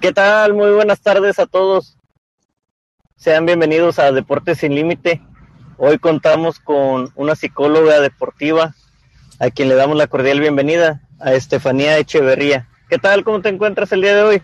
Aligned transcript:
¿Qué 0.00 0.12
tal? 0.12 0.54
Muy 0.54 0.70
buenas 0.70 1.00
tardes 1.00 1.38
a 1.38 1.46
todos. 1.46 1.98
Sean 3.16 3.46
bienvenidos 3.46 3.98
a 3.98 4.12
Deportes 4.12 4.58
sin 4.58 4.74
Límite. 4.74 5.20
Hoy 5.78 5.98
contamos 5.98 6.58
con 6.60 7.10
una 7.14 7.34
psicóloga 7.34 8.00
deportiva 8.00 8.74
a 9.40 9.50
quien 9.50 9.68
le 9.68 9.74
damos 9.74 9.96
la 9.96 10.06
cordial 10.06 10.40
bienvenida, 10.40 11.02
a 11.20 11.32
Estefanía 11.32 11.98
Echeverría. 11.98 12.68
¿Qué 12.88 12.98
tal? 12.98 13.24
¿Cómo 13.24 13.40
te 13.40 13.48
encuentras 13.48 13.92
el 13.92 14.02
día 14.02 14.14
de 14.14 14.22
hoy? 14.22 14.42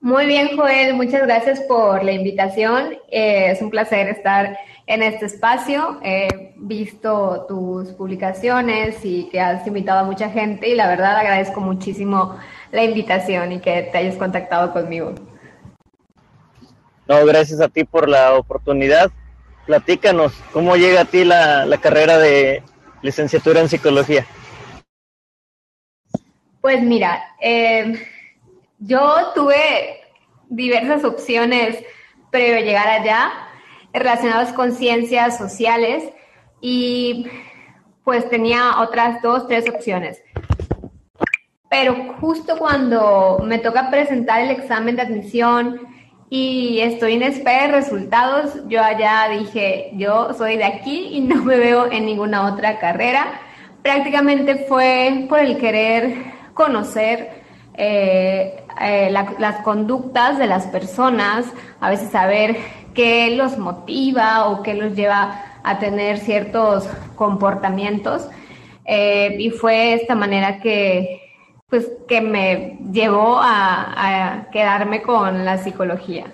Muy 0.00 0.26
bien, 0.26 0.56
Joel. 0.56 0.94
Muchas 0.94 1.22
gracias 1.22 1.60
por 1.60 2.02
la 2.02 2.12
invitación. 2.12 2.94
Eh, 3.10 3.50
es 3.50 3.60
un 3.60 3.70
placer 3.70 4.08
estar 4.08 4.58
en 4.90 5.04
este 5.04 5.26
espacio. 5.26 6.00
He 6.02 6.52
visto 6.56 7.46
tus 7.48 7.90
publicaciones 7.90 9.04
y 9.04 9.28
que 9.30 9.40
has 9.40 9.64
invitado 9.66 10.00
a 10.00 10.02
mucha 10.02 10.28
gente 10.30 10.68
y 10.68 10.74
la 10.74 10.88
verdad 10.88 11.16
agradezco 11.16 11.60
muchísimo 11.60 12.36
la 12.72 12.82
invitación 12.82 13.52
y 13.52 13.60
que 13.60 13.88
te 13.92 13.98
hayas 13.98 14.16
contactado 14.16 14.72
conmigo. 14.72 15.14
No, 17.06 17.24
gracias 17.24 17.60
a 17.60 17.68
ti 17.68 17.84
por 17.84 18.08
la 18.08 18.34
oportunidad. 18.34 19.12
Platícanos, 19.66 20.32
¿cómo 20.52 20.74
llega 20.74 21.02
a 21.02 21.04
ti 21.04 21.24
la, 21.24 21.78
carrera 21.80 22.18
de 22.18 22.64
licenciatura 23.02 23.60
en 23.60 23.68
psicología? 23.68 24.26
Pues 26.60 26.82
mira, 26.82 27.22
eh, 27.40 28.06
yo 28.80 29.32
tuve 29.36 30.00
diversas 30.48 31.04
opciones 31.04 31.78
previo 32.30 32.56
a 32.56 32.60
llegar 32.60 32.88
allá 32.88 33.46
relacionadas 33.92 34.52
con 34.52 34.72
ciencias 34.72 35.38
sociales 35.38 36.04
y 36.60 37.26
pues 38.04 38.28
tenía 38.28 38.80
otras 38.80 39.22
dos, 39.22 39.46
tres 39.46 39.68
opciones. 39.68 40.22
Pero 41.68 42.14
justo 42.20 42.58
cuando 42.58 43.40
me 43.44 43.58
toca 43.58 43.90
presentar 43.90 44.40
el 44.40 44.50
examen 44.50 44.96
de 44.96 45.02
admisión 45.02 45.80
y 46.28 46.80
estoy 46.80 47.14
en 47.14 47.22
espera 47.22 47.68
de 47.68 47.72
resultados, 47.72 48.68
yo 48.68 48.82
allá 48.82 49.28
dije, 49.28 49.90
yo 49.94 50.34
soy 50.34 50.56
de 50.56 50.64
aquí 50.64 51.10
y 51.12 51.20
no 51.20 51.36
me 51.42 51.56
veo 51.56 51.90
en 51.90 52.06
ninguna 52.06 52.52
otra 52.52 52.78
carrera. 52.78 53.40
Prácticamente 53.82 54.66
fue 54.68 55.26
por 55.28 55.38
el 55.38 55.58
querer 55.58 56.14
conocer 56.54 57.40
eh, 57.74 58.64
eh, 58.80 59.10
las 59.10 59.62
conductas 59.62 60.38
de 60.38 60.46
las 60.46 60.66
personas, 60.66 61.46
a 61.80 61.88
veces 61.88 62.10
saber 62.10 62.56
qué 62.94 63.36
los 63.36 63.58
motiva 63.58 64.48
o 64.48 64.62
qué 64.62 64.74
los 64.74 64.94
lleva 64.94 65.44
a 65.62 65.78
tener 65.78 66.18
ciertos 66.18 66.88
comportamientos. 67.16 68.28
Eh, 68.84 69.36
y 69.38 69.50
fue 69.50 69.94
esta 69.94 70.14
manera 70.14 70.60
que, 70.60 71.20
pues, 71.68 71.90
que 72.08 72.20
me 72.20 72.78
llevó 72.92 73.38
a, 73.40 74.48
quedarme 74.52 75.02
con 75.02 75.44
la 75.44 75.58
psicología. 75.58 76.32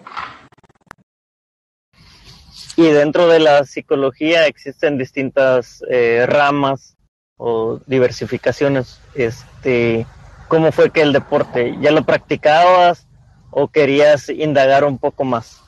Y 2.76 2.84
dentro 2.88 3.26
de 3.28 3.40
la 3.40 3.64
psicología 3.64 4.46
existen 4.46 4.98
distintas 4.98 5.82
eh, 5.90 6.24
ramas 6.26 6.96
o 7.38 7.80
diversificaciones. 7.86 9.00
Este, 9.14 10.06
¿Cómo 10.48 10.72
fue 10.72 10.90
que 10.90 11.02
el 11.02 11.12
deporte? 11.12 11.76
¿Ya 11.80 11.90
lo 11.90 12.04
practicabas 12.04 13.06
o 13.50 13.68
querías 13.68 14.28
indagar 14.28 14.84
un 14.84 14.98
poco 14.98 15.24
más? 15.24 15.65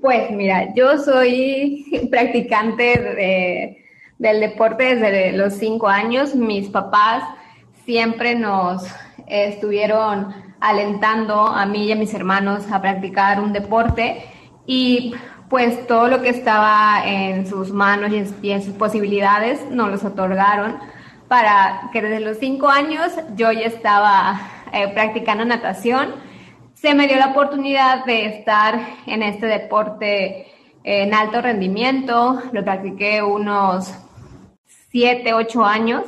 Pues 0.00 0.30
mira, 0.30 0.74
yo 0.74 0.98
soy 0.98 2.06
practicante 2.10 3.78
del 4.18 4.40
deporte 4.40 4.96
desde 4.96 5.32
los 5.32 5.54
cinco 5.54 5.88
años. 5.88 6.34
Mis 6.34 6.68
papás 6.68 7.24
siempre 7.84 8.34
nos 8.34 8.84
estuvieron 9.26 10.34
alentando 10.60 11.46
a 11.46 11.66
mí 11.66 11.86
y 11.86 11.92
a 11.92 11.96
mis 11.96 12.14
hermanos 12.14 12.70
a 12.70 12.80
practicar 12.80 13.40
un 13.40 13.52
deporte 13.52 14.24
y 14.66 15.14
pues 15.48 15.86
todo 15.86 16.08
lo 16.08 16.22
que 16.22 16.30
estaba 16.30 17.02
en 17.04 17.46
sus 17.46 17.72
manos 17.72 18.12
y 18.42 18.50
en, 18.52 18.62
sus 18.62 18.74
posibilidades 18.74 19.60
nos 19.70 19.90
los 19.90 20.04
otorgaron 20.04 20.78
para 21.28 21.90
que 21.92 22.00
desde 22.00 22.20
los 22.20 22.38
cinco 22.38 22.68
años 22.68 23.12
yo 23.36 23.50
ya 23.52 23.66
estaba 23.66 24.40
eh, 24.72 24.88
practicando 24.94 25.44
natación 25.44 26.14
se 26.82 26.96
me 26.96 27.06
dio 27.06 27.16
la 27.16 27.28
oportunidad 27.28 28.04
de 28.06 28.26
estar 28.26 28.76
en 29.06 29.22
este 29.22 29.46
deporte 29.46 30.48
en 30.82 31.14
alto 31.14 31.40
rendimiento, 31.40 32.42
lo 32.50 32.64
practiqué 32.64 33.22
unos 33.22 33.94
7, 34.90 35.32
8 35.32 35.64
años 35.64 36.02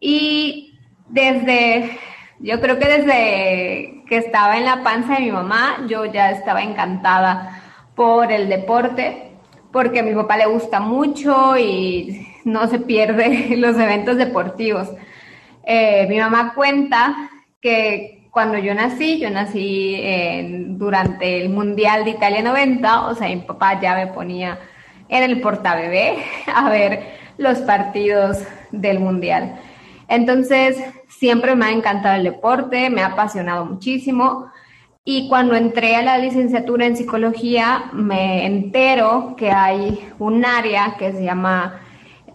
y 0.00 0.76
desde, 1.08 1.96
yo 2.40 2.60
creo 2.60 2.76
que 2.80 2.88
desde 2.88 4.02
que 4.08 4.16
estaba 4.16 4.58
en 4.58 4.64
la 4.64 4.82
panza 4.82 5.14
de 5.14 5.20
mi 5.20 5.30
mamá, 5.30 5.86
yo 5.86 6.06
ya 6.06 6.32
estaba 6.32 6.64
encantada 6.64 7.62
por 7.94 8.32
el 8.32 8.48
deporte, 8.48 9.30
porque 9.70 10.00
a 10.00 10.02
mi 10.02 10.12
papá 10.12 10.38
le 10.38 10.46
gusta 10.46 10.80
mucho 10.80 11.56
y 11.56 12.26
no 12.44 12.66
se 12.66 12.80
pierde 12.80 13.56
los 13.56 13.78
eventos 13.78 14.16
deportivos. 14.16 14.88
Eh, 15.62 16.08
mi 16.08 16.18
mamá 16.18 16.52
cuenta 16.52 17.30
que 17.60 18.21
cuando 18.32 18.56
yo 18.56 18.74
nací, 18.74 19.18
yo 19.18 19.28
nací 19.28 20.02
durante 20.70 21.42
el 21.42 21.50
Mundial 21.50 22.06
de 22.06 22.12
Italia 22.12 22.42
90, 22.42 23.08
o 23.08 23.14
sea, 23.14 23.28
mi 23.28 23.36
papá 23.36 23.78
ya 23.78 23.94
me 23.94 24.06
ponía 24.06 24.58
en 25.10 25.22
el 25.22 25.42
portabebé 25.42 26.16
a 26.52 26.70
ver 26.70 27.12
los 27.36 27.58
partidos 27.58 28.38
del 28.70 29.00
Mundial. 29.00 29.60
Entonces, 30.08 30.82
siempre 31.08 31.54
me 31.54 31.66
ha 31.66 31.72
encantado 31.72 32.16
el 32.16 32.24
deporte, 32.24 32.88
me 32.88 33.02
ha 33.02 33.08
apasionado 33.08 33.66
muchísimo. 33.66 34.50
Y 35.04 35.28
cuando 35.28 35.54
entré 35.54 35.96
a 35.96 36.02
la 36.02 36.16
licenciatura 36.16 36.86
en 36.86 36.96
psicología, 36.96 37.90
me 37.92 38.46
entero 38.46 39.34
que 39.36 39.50
hay 39.50 40.08
un 40.18 40.46
área 40.46 40.96
que 40.98 41.12
se 41.12 41.22
llama 41.22 41.80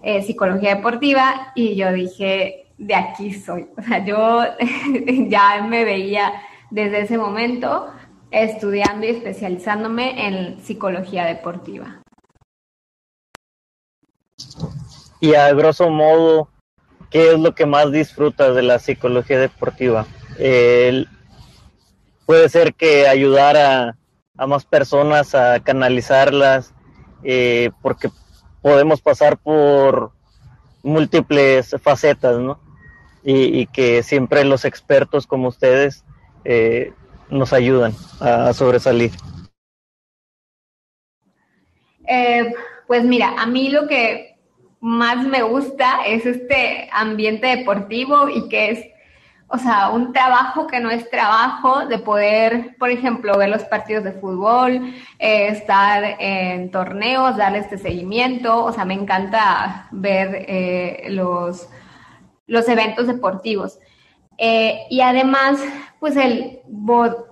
eh, 0.04 0.22
psicología 0.22 0.76
deportiva 0.76 1.54
y 1.56 1.76
yo 1.76 1.92
dije, 1.92 2.67
de 2.78 2.96
aquí 2.96 3.34
soy. 3.34 3.68
O 3.78 3.82
sea, 3.82 4.04
yo 4.06 4.44
ya 5.28 5.64
me 5.64 5.84
veía 5.84 6.34
desde 6.70 7.02
ese 7.02 7.18
momento 7.18 7.88
estudiando 8.32 9.06
y 9.06 9.10
especializándome 9.10 10.28
en 10.28 10.62
psicología 10.62 11.26
deportiva. 11.26 12.02
Y 15.20 15.34
a 15.34 15.52
grosso 15.54 15.90
modo, 15.90 16.50
¿qué 17.10 17.32
es 17.32 17.40
lo 17.40 17.56
que 17.56 17.66
más 17.66 17.92
disfrutas 17.92 18.56
de 18.56 18.62
la 18.62 18.80
psicología 18.80 19.40
deportiva? 19.40 20.06
puede 22.28 22.48
ser 22.50 22.76
que 22.76 23.08
ayudar 23.08 23.58
a, 23.58 23.98
más 24.46 24.66
personas 24.66 25.34
a 25.34 25.60
canalizarlas, 25.62 26.76
eh, 27.24 27.72
porque 27.82 28.12
podemos 28.62 29.02
pasar 29.02 29.40
por 29.40 30.12
múltiples 30.84 31.76
facetas, 31.82 32.38
¿no? 32.38 32.67
Y, 33.24 33.66
que 33.68 34.04
siempre 34.04 34.46
los 34.46 34.66
expertos 34.66 35.28
como 35.28 35.50
ustedes 35.50 36.04
eh, 36.46 36.94
nos 37.30 37.54
ayudan 37.54 37.94
a, 38.20 38.54
sobresalir. 38.54 39.12
Eh, 42.08 42.54
pues 42.88 43.04
mira, 43.04 43.34
a 43.38 43.46
mí 43.46 43.70
lo 43.70 43.88
que 43.88 44.38
más 44.80 45.26
me 45.26 45.42
gusta 45.42 46.06
es 46.06 46.26
este 46.26 46.90
ambiente 46.94 47.48
deportivo 47.48 48.30
y 48.30 48.48
que 48.48 48.72
es, 48.72 48.86
o 49.50 49.58
sea, 49.58 49.90
un 49.90 50.14
trabajo 50.14 50.68
que 50.68 50.80
no 50.80 50.90
es 50.90 51.10
trabajo 51.10 51.86
de 51.86 52.00
poder, 52.00 52.78
por 52.80 52.92
ejemplo, 52.92 53.38
ver 53.38 53.50
los 53.50 53.64
partidos 53.66 54.06
de 54.06 54.14
fútbol, 54.14 54.94
eh, 55.20 55.48
estar 55.48 56.16
en 56.20 56.72
torneos, 56.72 57.36
darle 57.36 57.60
este 57.60 57.78
seguimiento, 57.78 58.64
o 58.64 58.72
sea, 58.72 58.86
me 58.86 58.94
encanta 58.94 59.90
ver 59.92 61.12
los 61.12 61.68
los 62.48 62.68
eventos 62.68 63.08
deportivos. 63.08 63.80
Eh, 64.38 64.82
y 64.90 65.02
además, 65.02 65.60
pues 66.00 66.16
el 66.16 66.60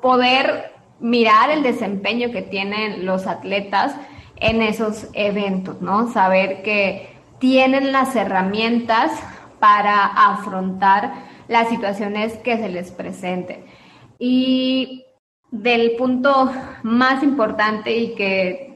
poder 0.02 0.72
mirar 1.00 1.50
el 1.50 1.64
desempeño 1.64 2.32
que 2.32 2.42
tienen 2.42 3.06
los 3.06 3.28
atletas 3.28 3.96
en 4.38 4.62
esos 4.62 5.08
eventos, 5.14 5.82
¿no? 5.82 6.12
Saber 6.12 6.62
que 6.62 7.10
tienen 7.40 7.92
las 7.92 8.16
herramientas 8.16 9.12
para 9.60 10.06
afrontar 10.06 11.14
las 11.48 11.70
situaciones 11.70 12.34
que 12.38 12.58
se 12.58 12.70
les 12.70 12.92
presenten. 12.92 13.66
Y 14.18 15.06
del 15.52 15.96
punto 15.96 16.52
más 16.84 17.24
importante 17.24 17.96
y 17.96 18.16
que 18.16 18.74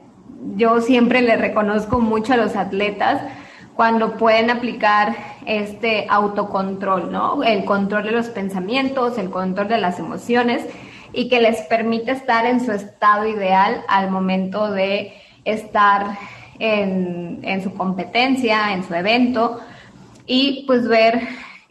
yo 0.56 0.80
siempre 0.80 1.20
le 1.20 1.36
reconozco 1.36 2.00
mucho 2.00 2.32
a 2.32 2.36
los 2.36 2.56
atletas, 2.56 3.22
cuando 3.80 4.18
pueden 4.18 4.50
aplicar 4.50 5.16
este 5.46 6.06
autocontrol, 6.10 7.10
¿no? 7.10 7.42
El 7.42 7.64
control 7.64 8.02
de 8.02 8.10
los 8.10 8.26
pensamientos, 8.26 9.16
el 9.16 9.30
control 9.30 9.68
de 9.68 9.78
las 9.78 9.98
emociones 9.98 10.66
y 11.14 11.30
que 11.30 11.40
les 11.40 11.62
permite 11.62 12.10
estar 12.10 12.44
en 12.44 12.62
su 12.62 12.72
estado 12.72 13.26
ideal 13.26 13.82
al 13.88 14.10
momento 14.10 14.70
de 14.70 15.14
estar 15.46 16.18
en, 16.58 17.40
su 17.64 17.72
competencia, 17.72 18.74
en 18.74 18.84
su 18.84 18.92
evento 18.92 19.60
y 20.26 20.64
pues 20.66 20.86
ver 20.86 21.18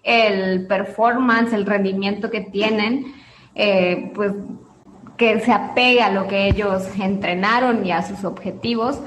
el 0.02 0.66
performance, 0.66 1.54
el 1.54 1.68
rendimiento 1.68 2.32
que 2.32 2.42
tienen, 2.42 3.14
eh, 3.54 4.12
pues 4.16 4.34
que 5.16 5.42
se 5.42 5.52
apegue 5.52 6.02
a 6.02 6.10
lo 6.10 6.28
que 6.28 6.48
ellos 6.48 6.90
entrenaron 7.00 7.86
y 7.86 7.92
a 7.92 8.02
sus 8.02 8.24
objetivos, 8.26 9.00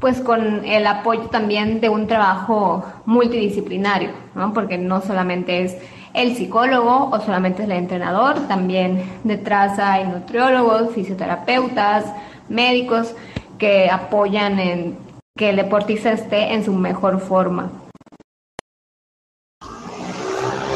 pues 0.00 0.20
con 0.20 0.64
el 0.64 0.86
apoyo 0.86 1.28
también 1.28 1.80
de 1.80 1.88
un 1.88 2.06
trabajo 2.06 2.84
multidisciplinario, 3.04 4.10
¿no? 4.34 4.52
porque 4.52 4.78
no 4.78 5.02
solamente 5.02 5.64
es 5.64 5.76
el 6.14 6.36
psicólogo 6.36 7.10
o 7.12 7.20
solamente 7.20 7.62
es 7.62 7.68
el 7.68 7.76
entrenador, 7.76 8.46
también 8.48 9.20
detrás 9.24 9.78
hay 9.78 10.06
nutriólogos, 10.06 10.92
fisioterapeutas, 10.94 12.04
médicos 12.48 13.14
que 13.58 13.90
apoyan 13.90 14.58
en 14.58 14.98
que 15.36 15.50
el 15.50 15.56
deportista 15.56 16.12
esté 16.12 16.52
en 16.54 16.64
su 16.64 16.72
mejor 16.72 17.20
forma. 17.20 17.70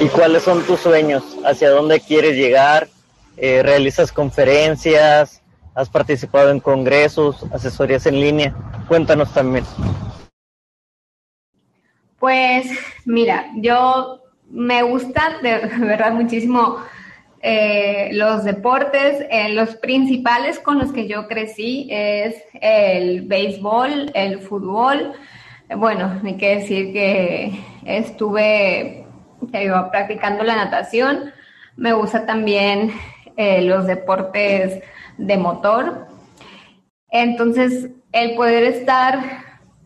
¿Y 0.00 0.08
cuáles 0.08 0.42
son 0.42 0.62
tus 0.64 0.80
sueños? 0.80 1.22
¿Hacia 1.44 1.70
dónde 1.70 2.00
quieres 2.00 2.36
llegar? 2.36 2.88
Eh, 3.36 3.62
¿Realizas 3.62 4.10
conferencias? 4.10 5.41
¿Has 5.74 5.88
participado 5.88 6.50
en 6.50 6.60
congresos, 6.60 7.46
asesorías 7.52 8.04
en 8.06 8.20
línea? 8.20 8.54
Cuéntanos 8.88 9.32
también. 9.32 9.64
Pues 12.18 12.66
mira, 13.06 13.46
yo 13.56 14.20
me 14.50 14.82
gusta 14.82 15.38
de 15.42 15.58
verdad 15.80 16.12
muchísimo 16.12 16.76
eh, 17.40 18.10
los 18.12 18.44
deportes. 18.44 19.26
Eh, 19.30 19.48
los 19.54 19.76
principales 19.76 20.58
con 20.58 20.78
los 20.78 20.92
que 20.92 21.08
yo 21.08 21.26
crecí 21.26 21.88
es 21.90 22.36
el 22.60 23.22
béisbol, 23.22 24.10
el 24.14 24.40
fútbol. 24.40 25.12
Bueno, 25.74 26.20
hay 26.22 26.36
que 26.36 26.56
decir 26.56 26.92
que 26.92 27.58
estuve 27.86 29.06
practicando 29.90 30.44
la 30.44 30.54
natación. 30.54 31.32
Me 31.76 31.94
gusta 31.94 32.26
también 32.26 32.92
eh, 33.36 33.62
los 33.62 33.86
deportes 33.86 34.82
de 35.18 35.36
motor. 35.36 36.06
Entonces, 37.10 37.90
el 38.12 38.34
poder 38.34 38.64
estar, 38.64 39.20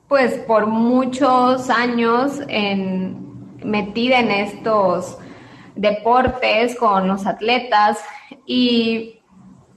pues, 0.08 0.34
por 0.34 0.66
muchos 0.66 1.70
años 1.70 2.40
en, 2.48 3.58
metida 3.64 4.20
en 4.20 4.31
estos 4.31 5.19
deportes 5.75 6.76
con 6.76 7.06
los 7.06 7.26
atletas 7.26 7.98
y 8.46 9.20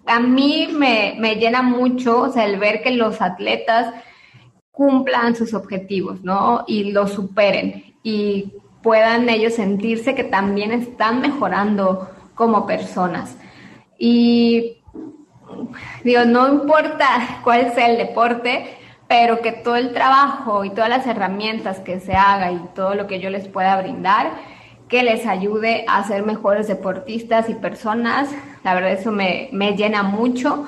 a 0.05 0.19
mí 0.19 0.67
me, 0.71 1.35
llena 1.35 1.61
mucho 1.61 2.33
el 2.35 2.57
ver 2.57 2.81
que 2.81 2.91
los 2.91 3.21
atletas 3.21 3.93
cumplan 4.71 5.35
sus 5.35 5.53
objetivos, 5.53 6.23
¿no? 6.23 6.63
Y 6.67 6.91
los 6.91 7.11
superen 7.11 7.95
y 8.01 8.53
puedan 8.81 9.29
ellos 9.29 9.53
sentirse 9.53 10.15
que 10.15 10.23
también 10.23 10.71
están 10.71 11.21
mejorando 11.21 12.09
como 12.33 12.65
personas. 12.65 13.35
Y 13.99 14.77
digo, 16.05 16.23
no 16.25 16.47
importa 16.47 17.39
cuál 17.43 17.73
sea 17.73 17.89
el 17.89 17.97
deporte, 17.97 18.77
pero 19.07 19.41
que 19.41 19.51
todo 19.51 19.75
el 19.75 19.91
trabajo 19.91 20.63
y 20.63 20.69
todas 20.69 20.89
las 20.89 21.05
herramientas 21.05 21.79
que 21.79 21.99
se 21.99 22.13
haga 22.13 22.51
y 22.51 22.59
todo 22.73 22.95
lo 22.95 23.07
que 23.07 23.19
yo 23.19 23.29
les 23.29 23.47
pueda 23.47 23.79
brindar, 23.81 24.31
que 24.87 25.03
les 25.03 25.27
ayude 25.27 25.83
a 25.87 26.03
ser 26.03 26.23
mejores 26.23 26.67
deportistas 26.67 27.49
y 27.49 27.55
personas. 27.55 28.29
La 28.63 28.73
verdad 28.73 28.91
eso 28.91 29.11
me, 29.11 29.49
llena 29.75 30.03
mucho 30.03 30.65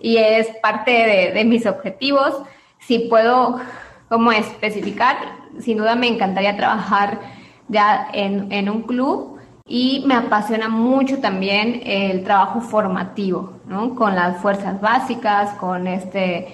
y 0.00 0.16
es 0.16 0.48
parte 0.62 1.32
de, 1.34 1.44
mis 1.44 1.66
objetivos. 1.66 2.42
Si 2.80 2.98
puedo 2.98 3.60
como 4.08 4.32
especificar, 4.32 5.16
sin 5.60 5.78
duda 5.78 5.94
me 5.94 6.08
encantaría 6.08 6.56
trabajar 6.56 7.20
ya 7.68 8.08
en, 8.12 8.50
en 8.52 8.68
un 8.68 8.82
club 8.82 9.38
y 9.66 10.04
me 10.06 10.14
apasiona 10.14 10.68
mucho 10.68 11.20
también 11.20 11.82
el 11.84 12.24
trabajo 12.24 12.60
formativo, 12.60 13.60
¿no? 13.66 13.94
Con 13.94 14.14
las 14.14 14.38
fuerzas 14.38 14.80
básicas, 14.80 15.54
con 15.54 15.86
este 15.86 16.48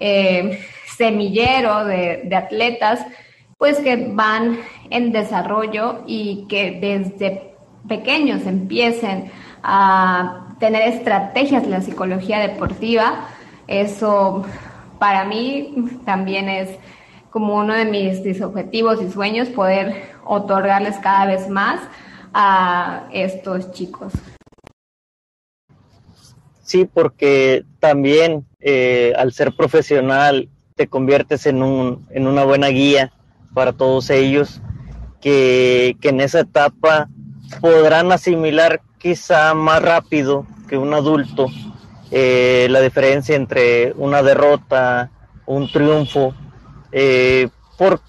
eh, 0.00 0.60
semillero 0.96 1.84
de, 1.84 2.28
atletas, 2.34 3.04
pues 3.56 3.78
que 3.78 4.10
van 4.12 4.58
en 4.90 5.12
desarrollo 5.12 6.02
y 6.06 6.46
que 6.48 6.78
desde 6.80 7.54
pequeños 7.86 8.46
empiecen 8.46 9.30
a 9.62 10.54
tener 10.58 10.88
estrategias 10.88 11.62
de 11.62 11.70
la 11.70 11.80
psicología 11.80 12.38
deportiva. 12.40 13.28
Eso 13.66 14.44
para 14.98 15.24
mí 15.24 15.74
también 16.04 16.48
es 16.48 16.70
como 17.30 17.56
uno 17.56 17.74
de 17.74 17.84
mis, 17.84 18.42
objetivos 18.42 19.00
y 19.02 19.10
sueños, 19.10 19.48
poder 19.48 20.10
otorgarles 20.24 20.96
cada 20.98 21.26
vez 21.26 21.48
más 21.48 21.80
a 22.32 23.08
estos 23.12 23.72
chicos. 23.72 24.12
Sí, 26.62 26.84
porque 26.84 27.64
también 27.80 28.46
eh, 28.60 29.14
al 29.16 29.32
ser 29.32 29.56
profesional 29.56 30.48
te 30.74 30.86
conviertes 30.86 31.46
en, 31.46 31.62
un, 31.62 32.06
en 32.10 32.26
una 32.26 32.44
buena 32.44 32.68
guía 32.68 33.12
para 33.54 33.72
todos 33.72 34.10
ellos 34.10 34.60
que, 35.20 35.96
en 36.02 36.20
esa 36.20 36.40
etapa 36.40 37.08
podrán 37.60 38.12
asimilar 38.12 38.80
quizá 38.98 39.54
más 39.54 39.82
rápido 39.82 40.46
que 40.68 40.76
un 40.76 40.92
adulto 40.92 41.46
eh, 42.10 42.66
la 42.70 42.80
diferencia 42.80 43.36
entre 43.36 43.92
una 43.96 44.22
derrota, 44.22 45.10
un 45.46 45.70
triunfo, 45.70 46.34
eh, 46.92 47.48
por 47.76 48.00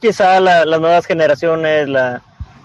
quizá 0.00 0.40
las 0.40 0.80
nuevas 0.80 1.06
generaciones, 1.06 1.88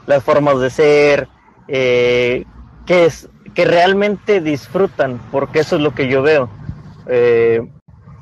las 0.08 0.24
formas 0.24 0.60
de 0.60 0.70
ser, 0.70 1.28
eh, 1.68 2.46
que, 2.86 3.06
es, 3.06 3.30
que 3.54 3.66
realmente 3.66 4.42
disfrutan, 4.42 5.20
porque 5.32 5.60
eso 5.60 5.76
es 5.76 5.82
lo 5.82 5.94
que 5.94 6.08
yo 6.08 6.22
veo 6.22 6.50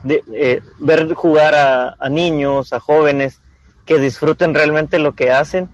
de, 0.04 0.24
eh, 0.34 0.62
ver 0.80 1.14
jugar 1.14 1.56
a, 1.56 2.10
niños, 2.10 2.74
a 2.74 2.80
jóvenes 2.80 3.42
que 3.86 4.00
disfruten 4.00 4.54
realmente 4.54 5.00
lo 5.00 5.16
que 5.16 5.32
hacen 5.32 5.70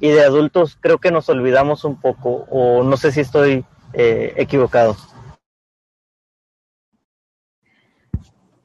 y 0.00 0.08
de 0.08 0.24
adultos 0.24 0.76
creo 0.80 0.98
que 0.98 1.10
nos 1.10 1.28
olvidamos 1.28 1.84
un 1.84 2.00
poco 2.00 2.46
o 2.50 2.82
no 2.82 2.96
sé 2.96 3.12
si 3.12 3.20
estoy 3.20 3.64
eh, 3.92 4.34
equivocado. 4.36 4.96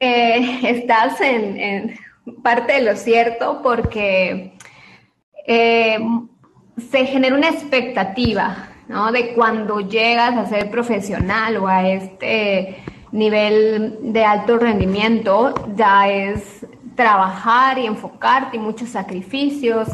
Eh, 0.00 0.60
estás 0.68 1.20
en, 1.20 1.98
parte 2.42 2.74
de 2.74 2.82
lo 2.82 2.96
cierto 2.96 3.60
porque 3.62 4.52
se 6.90 7.06
genera 7.06 7.36
una 7.36 7.48
expectativa 7.48 8.68
¿no? 8.88 9.12
de 9.12 9.34
cuando 9.34 9.80
llegas 9.80 10.36
a 10.36 10.46
ser 10.46 10.70
profesional 10.70 11.56
o 11.58 11.66
a 11.66 11.88
este 11.88 12.82
nivel 13.12 13.98
de 14.12 14.24
alto 14.24 14.58
rendimiento 14.58 15.54
ya 15.74 16.08
es 16.08 16.66
trabajar 16.94 17.78
y 17.78 17.86
enfocarte 17.86 18.56
y 18.56 18.60
muchos 18.60 18.90
sacrificios 18.90 19.88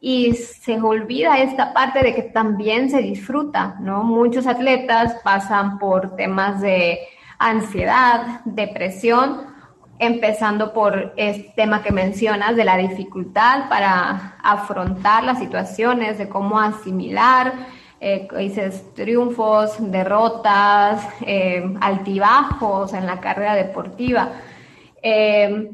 y 0.00 0.32
se 0.32 0.80
olvida 0.80 1.38
esta 1.38 1.74
parte 1.74 2.02
de 2.02 2.14
que 2.14 2.22
también 2.22 2.88
se 2.88 3.02
disfruta, 3.02 3.76
¿no? 3.80 4.02
Muchos 4.02 4.46
atletas 4.46 5.16
pasan 5.22 5.78
por 5.78 6.16
temas 6.16 6.62
de 6.62 7.00
ansiedad, 7.38 8.40
depresión, 8.46 9.49
empezando 10.00 10.72
por 10.72 11.12
este 11.16 11.52
tema 11.54 11.82
que 11.82 11.92
mencionas 11.92 12.56
de 12.56 12.64
la 12.64 12.78
dificultad 12.78 13.68
para 13.68 14.36
afrontar 14.42 15.22
las 15.24 15.38
situaciones, 15.38 16.16
de 16.16 16.28
cómo 16.28 16.58
asimilar 16.58 17.52
eh, 18.00 18.26
dices 18.38 18.94
triunfos, 18.94 19.74
derrotas, 19.78 21.06
eh, 21.20 21.62
altibajos 21.82 22.94
en 22.94 23.06
la 23.06 23.20
carrera 23.20 23.54
deportiva. 23.54 24.30
Eh, 25.02 25.70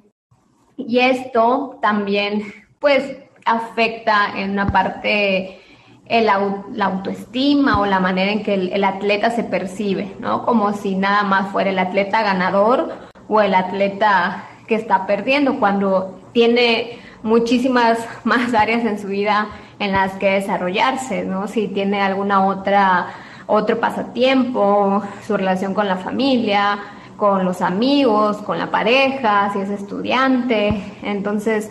y 0.76 0.98
esto 0.98 1.78
también, 1.80 2.52
pues, 2.80 3.16
afecta 3.44 4.32
en 4.36 4.50
una 4.50 4.66
parte 4.72 5.60
el, 6.06 6.26
la 6.26 6.86
autoestima 6.86 7.80
o 7.80 7.86
la 7.86 8.00
manera 8.00 8.32
en 8.32 8.42
que 8.42 8.54
el, 8.54 8.82
atleta 8.82 9.30
se 9.30 9.44
percibe, 9.44 10.16
¿no? 10.18 10.44
Como 10.44 10.72
si 10.72 10.96
nada 10.96 11.22
más 11.22 11.52
fuera 11.52 11.70
el 11.70 11.78
atleta 11.78 12.22
ganador 12.22 12.92
o 13.28 13.40
el 13.40 13.54
atleta 13.54 14.44
que 14.66 14.74
está 14.74 15.06
perdiendo, 15.06 15.58
cuando 15.58 16.18
tiene 16.32 16.98
muchísimas 17.22 17.98
más 18.24 18.54
áreas 18.54 18.84
en 18.84 18.98
su 18.98 19.08
vida 19.08 19.48
en 19.78 19.92
las 19.92 20.14
que 20.14 20.32
desarrollarse, 20.32 21.24
¿no? 21.24 21.48
Si 21.48 21.68
tiene 21.68 22.00
alguna 22.00 22.46
otra, 22.46 23.08
otro 23.46 23.78
pasatiempo, 23.78 25.02
su 25.26 25.36
relación 25.36 25.74
con 25.74 25.86
la 25.86 25.96
familia, 25.96 26.78
con 27.16 27.44
los 27.44 27.60
amigos, 27.60 28.38
con 28.38 28.58
la 28.58 28.70
pareja, 28.70 29.50
si 29.52 29.60
es 29.60 29.70
estudiante. 29.70 30.82
Entonces, 31.02 31.70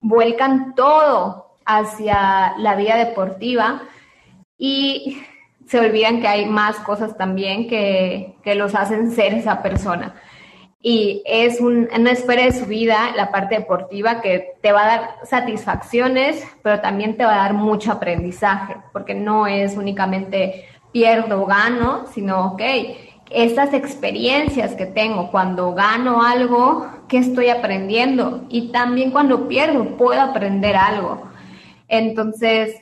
vuelcan 0.00 0.74
todo 0.74 1.56
hacia 1.64 2.54
la 2.58 2.74
vida 2.76 2.96
deportiva 2.96 3.82
y 4.58 5.22
se 5.66 5.80
olvidan 5.80 6.20
que 6.20 6.28
hay 6.28 6.46
más 6.46 6.76
cosas 6.80 7.16
también 7.16 7.68
que, 7.68 8.36
que 8.42 8.54
los 8.54 8.74
hacen 8.74 9.10
ser 9.12 9.34
esa 9.34 9.62
persona. 9.62 10.14
Y 10.84 11.22
es 11.24 11.60
una 11.60 12.10
esfera 12.10 12.44
de 12.44 12.52
su 12.52 12.66
vida, 12.66 13.12
la 13.16 13.30
parte 13.30 13.54
deportiva, 13.56 14.20
que 14.20 14.54
te 14.60 14.72
va 14.72 14.82
a 14.82 14.86
dar 14.86 15.10
satisfacciones, 15.22 16.44
pero 16.62 16.80
también 16.80 17.16
te 17.16 17.24
va 17.24 17.34
a 17.34 17.42
dar 17.44 17.54
mucho 17.54 17.92
aprendizaje, 17.92 18.76
porque 18.92 19.14
no 19.14 19.46
es 19.46 19.76
únicamente 19.76 20.64
pierdo 20.90 21.42
o 21.42 21.46
gano, 21.46 22.06
sino, 22.12 22.52
ok, 22.52 22.62
estas 23.30 23.72
experiencias 23.74 24.74
que 24.74 24.86
tengo 24.86 25.30
cuando 25.30 25.72
gano 25.72 26.22
algo, 26.22 26.86
¿qué 27.08 27.18
estoy 27.18 27.48
aprendiendo? 27.48 28.44
Y 28.48 28.72
también 28.72 29.12
cuando 29.12 29.46
pierdo, 29.48 29.96
puedo 29.96 30.20
aprender 30.20 30.74
algo. 30.74 31.22
Entonces, 31.88 32.76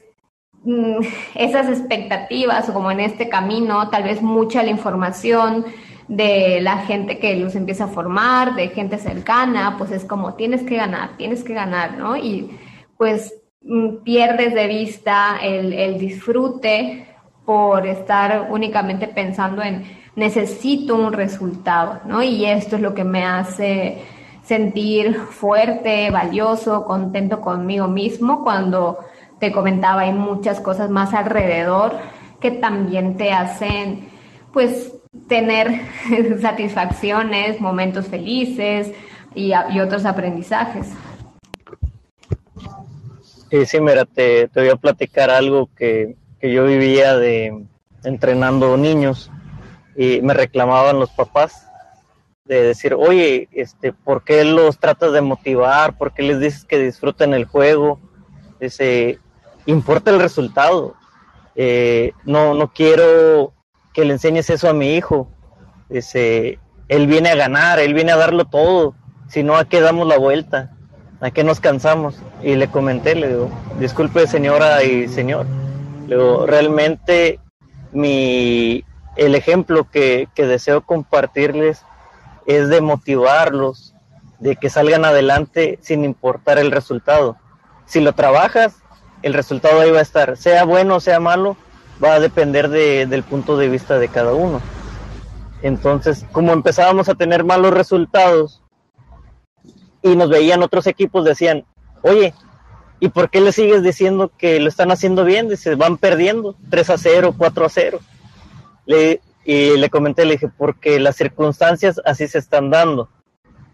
mm, 0.65 1.01
esas 1.35 1.69
expectativas, 1.69 2.71
como 2.71 2.91
en 2.91 3.01
este 3.01 3.29
camino, 3.29 3.91
tal 3.91 4.05
vez 4.05 4.23
mucha 4.23 4.63
la 4.63 4.71
información, 4.71 5.67
de 6.11 6.61
la 6.61 6.79
gente 6.79 7.21
que 7.21 7.37
los 7.37 7.55
empieza 7.55 7.85
a 7.85 7.89
formar, 7.89 8.57
de 8.57 8.69
gente 8.71 8.99
cercana, 8.99 9.77
pues 9.79 9.93
es 9.93 10.05
como 10.05 10.35
tienes 10.35 10.65
que 10.65 10.75
ganar, 10.75 11.17
tienes 11.17 11.45
que 11.45 11.55
ganar, 11.55 11.97
¿no? 11.99 12.17
Y 12.17 12.51
pues 12.97 13.33
mm, 13.63 14.03
pierdes 14.03 14.53
de 14.53 14.67
vista 14.67 15.39
el, 15.41 15.99
disfrute 15.99 17.07
por 17.47 17.87
estar 17.87 18.49
únicamente 18.51 19.07
pensando 19.07 19.63
en 19.63 19.85
necesito 20.17 20.97
un 20.97 21.13
resultado, 21.13 22.01
¿no? 22.07 22.25
Y 22.25 22.45
esto 22.45 22.75
es 22.75 22.83
lo 22.83 22.93
que 22.93 23.05
me 23.05 23.25
hace 23.25 24.03
sentir 24.43 25.15
fuerte, 25.15 26.11
valioso, 26.11 26.85
contento 26.87 27.41
conmigo 27.41 27.87
mismo 27.87 28.43
cuando 28.43 28.99
te 29.39 29.53
comentaba 29.53 30.01
hay 30.01 30.13
muchas 30.13 30.61
cosas 30.61 30.91
más 30.91 31.15
alrededor 31.15 31.93
que 32.41 32.51
también 32.51 33.17
te 33.17 33.33
hacen 33.33 34.09
pues 34.53 35.00
tener 35.29 35.81
satisfacciones, 36.41 37.61
momentos 37.61 38.07
felices 38.07 38.93
y, 39.35 39.53
otros 39.81 40.05
aprendizajes. 40.05 40.89
Sí, 43.67 43.81
mira, 43.81 44.05
te, 44.05 44.49
voy 44.55 44.69
a 44.69 44.77
platicar 44.77 45.31
algo 45.31 45.69
que, 45.77 46.17
yo 46.41 46.65
vivía 46.65 47.17
de 47.17 47.67
entrenando 48.03 48.77
niños 48.79 49.31
y 49.95 50.23
me 50.23 50.33
reclamaban 50.33 50.99
los 50.99 51.11
papás 51.11 51.67
de 52.45 52.63
decir, 52.63 52.95
oye, 52.95 53.49
este, 53.53 53.93
¿por 53.93 54.25
qué 54.25 54.45
los 54.45 54.79
tratas 54.79 55.13
de 55.13 55.21
motivar? 55.21 55.99
¿Por 55.99 56.13
qué 56.13 56.23
les 56.23 56.41
dices 56.41 56.65
que 56.65 56.79
disfruten 56.79 57.35
el 57.35 57.45
juego? 57.45 58.01
Dice, 58.59 59.19
importa 59.67 60.11
el 60.11 60.19
resultado. 60.19 60.95
Eh, 61.55 62.13
no, 62.25 62.55
no 62.55 62.73
quiero 62.73 63.53
que 63.93 64.05
le 64.05 64.15
enseñes 64.15 64.51
eso 64.51 64.69
a 64.69 64.75
mi 64.75 64.95
hijo. 64.95 65.29
Dice, 65.89 66.59
él 66.89 67.07
viene 67.07 67.31
a 67.31 67.37
ganar, 67.37 67.79
él 67.79 67.95
viene 67.95 68.13
a 68.13 68.17
darlo 68.17 68.45
todo. 68.45 68.95
Si 69.29 69.43
no, 69.43 69.57
¿a 69.57 69.65
qué 69.65 69.81
damos 69.81 70.07
la 70.07 70.19
vuelta? 70.19 70.73
¿A 71.21 71.31
qué 71.31 71.45
nos 71.45 71.61
cansamos? 71.61 72.17
Y 72.43 72.55
le 72.55 72.69
comenté, 72.69 73.15
le 73.15 73.29
digo, 73.29 73.51
disculpe 73.79 74.27
señora 74.27 74.83
y 74.83 75.09
señor. 75.09 75.47
Le 76.07 76.17
digo, 76.17 76.47
realmente 76.47 77.39
mi, 77.93 78.85
el 79.17 79.35
ejemplo 79.35 79.89
que, 79.91 80.29
que 80.35 80.47
deseo 80.47 80.81
compartirles 80.81 81.85
es 82.47 82.69
de 82.69 82.81
motivarlos, 82.81 83.95
de 84.39 84.57
que 84.57 84.71
salgan 84.71 85.05
adelante 85.05 85.79
sin 85.83 86.05
importar 86.05 86.59
el 86.59 86.71
resultado. 86.71 87.37
Si 87.85 88.01
lo 88.01 88.15
trabajas, 88.15 88.77
el 89.23 89.35
resultado 89.35 89.81
ahí 89.81 89.91
va 89.91 89.99
a 89.99 90.03
estar, 90.03 90.37
sea 90.37 90.65
bueno 90.65 90.97
o 90.97 91.01
sea 91.01 91.21
malo, 91.21 91.57
va 92.03 92.15
a 92.15 92.21
depender 92.21 92.69
del 92.69 93.23
punto 93.23 93.57
de 93.57 93.69
vista 93.69 93.99
de 93.99 94.09
cada 94.09 94.33
uno. 94.33 94.61
Entonces, 95.63 96.25
como 96.33 96.53
empezábamos 96.53 97.09
a 97.09 97.15
tener 97.15 97.45
malos 97.45 97.75
resultados 97.75 98.63
y 100.03 100.17
nos 100.17 100.31
veían 100.31 100.63
otros 100.63 100.87
equipos, 100.87 101.25
decían, 101.25 101.65
oye, 102.03 102.33
¿y 102.99 103.09
por 103.09 103.31
qué 103.31 103.41
le 103.41 103.53
sigues 103.53 103.83
diciendo 103.83 104.31
que 104.39 104.59
lo 104.61 104.69
están 104.69 104.91
haciendo 104.91 105.25
bien? 105.25 105.49
Dice, 105.49 105.75
van 105.75 105.99
perdiendo 105.99 106.57
3 106.71 106.91
a 106.91 106.99
0, 106.99 107.35
4 107.37 107.67
a 107.67 107.69
0. 107.69 108.01
Le, 108.87 109.21
y 109.45 109.77
le 109.77 109.91
comenté, 109.91 110.25
le 110.25 110.33
dije, 110.33 110.49
porque 110.49 110.99
las 110.99 111.17
circunstancias 111.17 112.01
así 112.05 112.27
se 112.27 112.39
están 112.39 112.71
dando, 112.71 113.11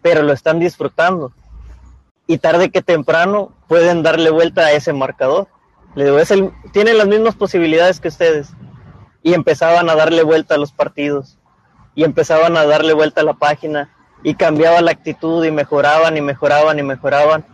pero 0.01 0.23
lo 0.23 0.33
están 0.33 0.59
disfrutando. 0.59 1.31
Y 2.25 2.39
tarde 2.39 2.71
que 2.71 2.81
temprano 2.81 3.53
pueden 3.69 4.03
darle 4.03 4.29
vuelta 4.29 4.65
a 4.65 4.71
ese 4.73 4.91
marcador. 4.91 5.47
Le 5.95 6.05
digo, 6.05 6.19
es 6.19 6.31
el, 6.31 6.51
tiene 6.73 6.93
las 6.93 7.07
mismas 7.07 7.35
posibilidades 7.35 7.99
que 7.99 8.07
ustedes. 8.07 8.49
Y 9.23 9.33
empezaban 9.33 9.89
a 9.89 9.95
darle 9.95 10.23
vuelta 10.23 10.55
a 10.55 10.57
los 10.57 10.71
partidos. 10.71 11.37
Y 11.95 12.03
empezaban 12.03 12.55
a 12.57 12.65
darle 12.65 12.93
vuelta 12.93 13.21
a 13.21 13.23
la 13.23 13.33
página. 13.33 13.89
Y 14.23 14.35
cambiaba 14.35 14.81
la 14.81 14.91
actitud 14.91 15.43
y 15.45 15.51
mejoraban 15.51 16.17
y 16.17 16.21
mejoraban 16.21 16.79
y 16.79 16.83
mejoraban. 16.83 17.45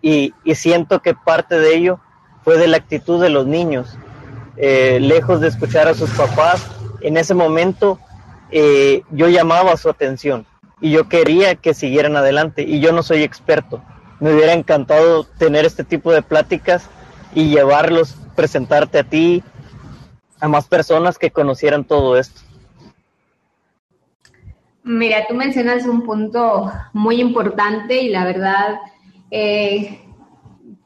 Y, 0.00 0.34
siento 0.54 1.00
que 1.00 1.14
parte 1.14 1.58
de 1.58 1.76
ello 1.76 2.00
fue 2.44 2.56
de 2.56 2.68
la 2.68 2.76
actitud 2.76 3.20
de 3.20 3.30
los 3.30 3.46
niños. 3.46 3.98
Eh, 4.56 4.98
lejos 5.00 5.40
de 5.40 5.48
escuchar 5.48 5.86
a 5.86 5.94
sus 5.94 6.10
papás, 6.10 6.66
en 7.00 7.16
ese 7.16 7.34
momento 7.34 7.98
eh, 8.50 9.02
yo 9.10 9.28
llamaba 9.28 9.76
su 9.76 9.88
atención 9.88 10.46
y 10.80 10.90
yo 10.90 11.08
quería 11.08 11.54
que 11.56 11.74
siguieran 11.74 12.16
adelante 12.16 12.62
y 12.62 12.80
yo 12.80 12.92
no 12.92 13.02
soy 13.02 13.22
experto. 13.22 13.82
Me 14.20 14.34
hubiera 14.34 14.52
encantado 14.52 15.24
tener 15.24 15.64
este 15.64 15.84
tipo 15.84 16.12
de 16.12 16.22
pláticas 16.22 16.88
y 17.34 17.50
llevarlos, 17.50 18.16
presentarte 18.34 18.98
a 18.98 19.04
ti, 19.04 19.42
a 20.40 20.48
más 20.48 20.66
personas 20.66 21.18
que 21.18 21.30
conocieran 21.30 21.84
todo 21.84 22.16
esto. 22.16 22.40
Mira, 24.84 25.26
tú 25.28 25.34
mencionas 25.34 25.86
un 25.86 26.02
punto 26.02 26.72
muy 26.92 27.20
importante 27.20 28.00
y 28.00 28.08
la 28.08 28.24
verdad 28.24 28.78
eh, 29.30 30.00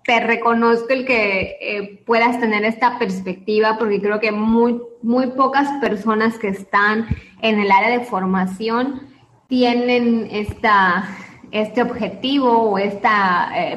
te 0.05 0.21
reconozco 0.21 0.89
el 0.91 1.07
que 1.07 1.57
eh, 1.61 2.03
puedas 2.05 2.41
tener 2.41 2.65
esta 2.65 2.99
perspectiva 2.99 3.79
porque 3.79 4.01
creo 4.01 4.19
que 4.19 4.33
muy, 4.33 4.83
muy 5.03 5.29
pocas 5.29 5.69
personas 5.81 6.39
que 6.39 6.49
están 6.49 7.07
en 7.41 7.61
el 7.61 7.71
área 7.71 7.97
de 7.97 8.05
formación 8.05 9.03
tienen 9.47 10.29
esta, 10.31 11.09
este 11.53 11.83
objetivo 11.83 12.51
o 12.51 12.79
este 12.79 13.09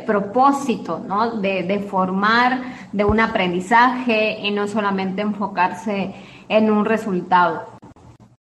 propósito, 0.05 0.99
¿no? 1.05 1.41
De, 1.41 1.85
formar, 1.89 2.61
de 2.93 3.03
un 3.03 3.19
aprendizaje 3.19 4.39
y 4.41 4.49
no 4.51 4.67
solamente 4.67 5.21
enfocarse 5.21 6.15
en 6.47 6.71
un 6.71 6.85
resultado. 6.85 7.65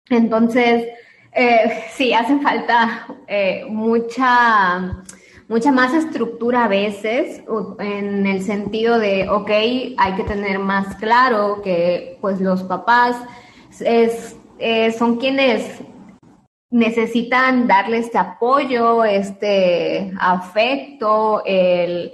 Entonces, 0.09 0.87
eh, 1.33 1.83
sí, 1.91 2.13
hace 2.13 2.39
falta 2.39 3.07
eh, 3.27 3.65
mucha, 3.69 5.03
mucha 5.49 5.71
más 5.71 5.93
estructura 5.93 6.63
a 6.63 6.67
veces 6.69 7.43
en 7.79 8.25
el 8.25 8.41
sentido 8.41 8.99
de, 8.99 9.27
ok, 9.29 9.51
hay 9.97 10.13
que 10.15 10.23
tener 10.23 10.59
más 10.59 10.95
claro 10.95 11.61
que 11.61 12.17
pues 12.21 12.39
los 12.39 12.63
papás 12.63 13.17
es, 13.81 14.37
son 14.97 15.17
quienes 15.17 15.81
necesitan 16.71 17.67
darle 17.67 17.97
este 17.97 18.17
apoyo, 18.17 19.03
este 19.03 20.11
afecto, 20.19 21.43
el, 21.45 22.11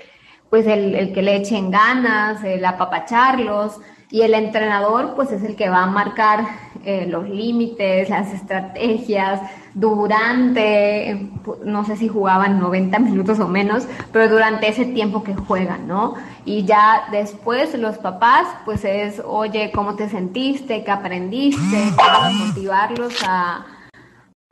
pues 0.50 0.66
el, 0.68 1.12
que 1.14 1.22
le 1.22 1.36
echen 1.36 1.72
ganas, 1.72 2.44
el 2.44 2.64
apapacharlos, 2.64 3.80
y 4.12 4.22
el 4.22 4.34
entrenador 4.34 5.14
pues 5.16 5.32
es 5.32 5.44
el 5.44 5.56
que 5.56 5.68
va 5.68 5.84
a 5.84 5.88
marcar 5.88 6.46
eh, 6.86 7.06
los 7.10 7.28
límites, 7.28 8.08
las 8.10 8.32
estrategias 8.34 9.42
durante, 9.74 11.28
no 11.66 11.84
sé 11.84 11.98
si 11.98 12.08
jugaban 12.08 12.60
90 12.60 13.00
minutos 13.00 13.40
o 13.40 13.48
menos, 13.48 13.88
pero 14.14 14.30
durante 14.30 14.70
ese 14.70 14.86
tiempo 14.86 15.24
que 15.24 15.36
juegan, 15.36 15.88
¿no? 15.88 16.14
Y 16.46 16.64
ya 16.64 17.08
después 17.12 17.78
los 17.78 17.98
papás 17.98 18.48
pues 18.64 18.86
es, 18.86 19.22
oye, 19.26 19.72
¿cómo 19.74 19.96
te 19.96 20.08
sentiste? 20.08 20.84
¿Qué 20.86 20.92
aprendiste? 20.92 21.92
Para 21.98 22.30
motivarlos 22.30 23.16
a 23.28 23.66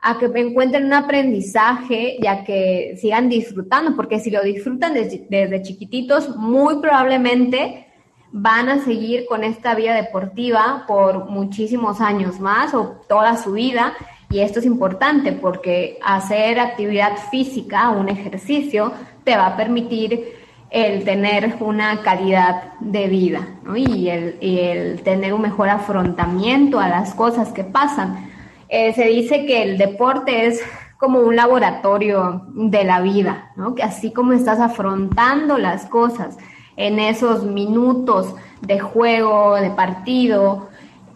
a 0.06 0.18
que 0.18 0.26
encuentren 0.26 0.84
un 0.84 0.92
aprendizaje 0.92 2.18
y 2.20 2.26
a 2.26 2.44
que 2.44 2.94
sigan 3.00 3.30
disfrutando, 3.30 3.96
porque 3.96 4.20
si 4.20 4.30
lo 4.30 4.42
disfrutan 4.42 4.92
desde, 4.92 5.62
chiquititos, 5.62 6.36
muy 6.36 6.76
probablemente 6.82 7.86
van 8.30 8.68
a 8.68 8.84
seguir 8.84 9.24
con 9.26 9.44
esta 9.44 9.74
vida 9.74 9.94
deportiva 9.94 10.84
por 10.86 11.30
muchísimos 11.30 12.02
años 12.02 12.38
más 12.38 12.74
o 12.74 13.00
toda 13.08 13.38
su 13.38 13.52
vida. 13.52 13.94
Y 14.28 14.40
esto 14.40 14.58
es 14.58 14.66
importante 14.66 15.32
porque 15.32 15.98
hacer 16.04 16.60
actividad 16.60 17.16
física, 17.30 17.88
un 17.88 18.10
ejercicio, 18.10 18.92
te 19.24 19.34
va 19.34 19.46
a 19.46 19.56
permitir 19.56 20.34
el 20.68 21.04
tener 21.04 21.54
una 21.60 22.02
calidad 22.02 22.74
de 22.78 23.08
vida 23.08 23.48
y, 23.74 24.08
el, 24.08 24.36
y 24.42 24.58
el 24.58 25.00
tener 25.00 25.32
un 25.32 25.40
mejor 25.40 25.70
afrontamiento 25.70 26.78
a 26.78 26.90
las 26.90 27.14
cosas 27.14 27.54
que 27.54 27.64
pasan 27.64 28.33
eh, 28.68 28.92
se 28.94 29.06
dice 29.06 29.46
que 29.46 29.62
el 29.62 29.78
deporte 29.78 30.46
es 30.46 30.62
como 30.98 31.20
un 31.20 31.36
laboratorio 31.36 32.46
de 32.54 32.84
la 32.84 33.00
vida, 33.00 33.52
¿no? 33.56 33.74
Que 33.74 33.82
así 33.82 34.12
como 34.12 34.32
estás 34.32 34.60
afrontando 34.60 35.58
las 35.58 35.86
cosas 35.86 36.38
en 36.76 36.98
esos 36.98 37.44
minutos 37.44 38.34
de 38.62 38.80
juego, 38.80 39.54
de 39.56 39.70
partido, 39.70 40.68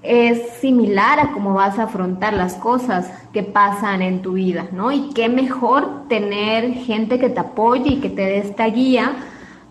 es 0.03 0.51
similar 0.61 1.19
a 1.19 1.33
cómo 1.33 1.55
vas 1.55 1.79
a 1.79 1.85
afrontar 1.85 2.33
las 2.33 2.55
cosas 2.55 3.11
que 3.33 3.43
pasan 3.43 4.03
en 4.03 4.23
tu 4.23 4.35
vida, 4.35 4.69
¿no? 4.73 4.93
Y 4.93 5.11
qué 5.15 5.29
mejor 5.29 6.09
tener 6.09 6.73
gente 6.75 7.19
que 7.19 7.31
te 7.31 7.41
apoye 7.41 7.93
y 7.93 8.01
que 8.01 8.11
te 8.11 8.23
dé 8.23 8.39
esta 8.39 8.67
guía 8.67 9.17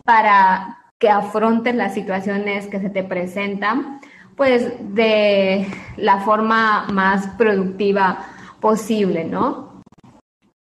para 0.03 0.77
que 0.99 1.09
afrontes 1.09 1.75
las 1.75 1.93
situaciones 1.93 2.67
que 2.67 2.79
se 2.79 2.89
te 2.89 3.03
presentan, 3.03 3.99
pues 4.37 4.71
de 4.93 5.67
la 5.97 6.21
forma 6.21 6.87
más 6.93 7.27
productiva 7.37 8.25
posible, 8.61 9.25
¿no? 9.25 9.81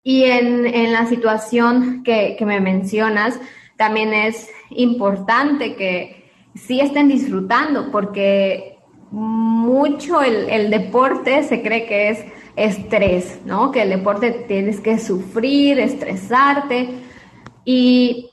Y 0.03 0.25
en, 0.25 0.93
la 0.93 1.07
situación 1.07 2.03
que, 2.03 2.37
que 2.39 2.47
me 2.47 2.61
mencionas, 2.61 3.39
también 3.77 4.15
es 4.15 4.49
importante 4.71 5.77
que 5.77 6.33
sí 6.55 6.81
estén 6.81 7.09
disfrutando, 7.09 7.91
porque 7.91 8.79
mucho 9.11 10.21
el, 10.23 10.71
deporte 10.71 11.43
se 11.45 11.63
cree 11.63 11.87
que 11.87 12.11
es 12.11 12.25
estrés, 12.57 13.41
¿no? 13.45 13.71
Que 13.71 13.83
el 13.83 13.91
deporte 13.91 14.31
tienes 14.49 14.81
que 14.81 14.99
sufrir, 14.99 15.79
estresarte. 15.79 16.91
Y 17.65 18.31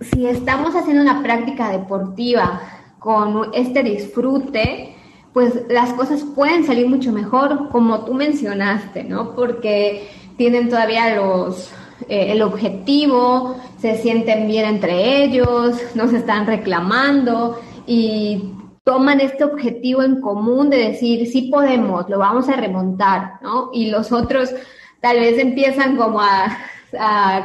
si 0.00 0.26
estamos 0.26 0.74
haciendo 0.74 1.02
una 1.02 1.22
práctica 1.22 1.70
deportiva 1.70 2.60
con 2.98 3.50
este 3.54 3.82
disfrute, 3.82 4.94
pues 5.32 5.62
las 5.68 5.92
cosas 5.92 6.24
pueden 6.34 6.64
salir 6.64 6.88
mucho 6.88 7.12
mejor, 7.12 7.68
como 7.70 8.04
tú 8.04 8.14
mencionaste, 8.14 9.04
¿no? 9.04 9.34
Porque 9.34 10.08
tienen 10.36 10.68
todavía 10.68 11.14
los 11.16 11.72
eh, 12.08 12.32
el 12.32 12.42
objetivo, 12.42 13.56
se 13.80 13.96
sienten 13.96 14.46
bien 14.46 14.66
entre 14.66 15.24
ellos, 15.24 15.76
no 15.94 16.08
se 16.08 16.18
están 16.18 16.46
reclamando 16.46 17.60
y 17.86 18.52
toman 18.84 19.20
este 19.20 19.44
objetivo 19.44 20.02
en 20.02 20.20
común 20.20 20.70
de 20.70 20.78
decir, 20.78 21.26
sí 21.26 21.50
podemos, 21.52 22.08
lo 22.08 22.18
vamos 22.18 22.48
a 22.48 22.56
remontar, 22.56 23.34
¿no? 23.42 23.70
Y 23.72 23.90
los 23.90 24.12
otros 24.12 24.54
tal 25.00 25.18
vez 25.18 25.38
empiezan 25.38 25.96
como 25.96 26.20
a, 26.20 26.56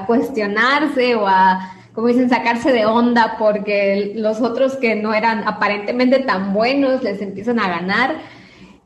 cuestionarse 0.08 1.16
o 1.16 1.28
a, 1.28 1.74
como 1.94 2.08
dicen, 2.08 2.30
sacarse 2.30 2.72
de 2.72 2.86
onda 2.86 3.36
porque 3.38 4.14
los 4.16 4.42
otros 4.42 4.76
que 4.78 4.96
no 4.96 5.14
eran 5.14 5.48
aparentemente 5.48 6.20
tan 6.20 6.54
buenos 6.54 7.04
les 7.04 7.22
empiezan 7.22 7.60
a 7.60 7.70
ganar 7.70 8.16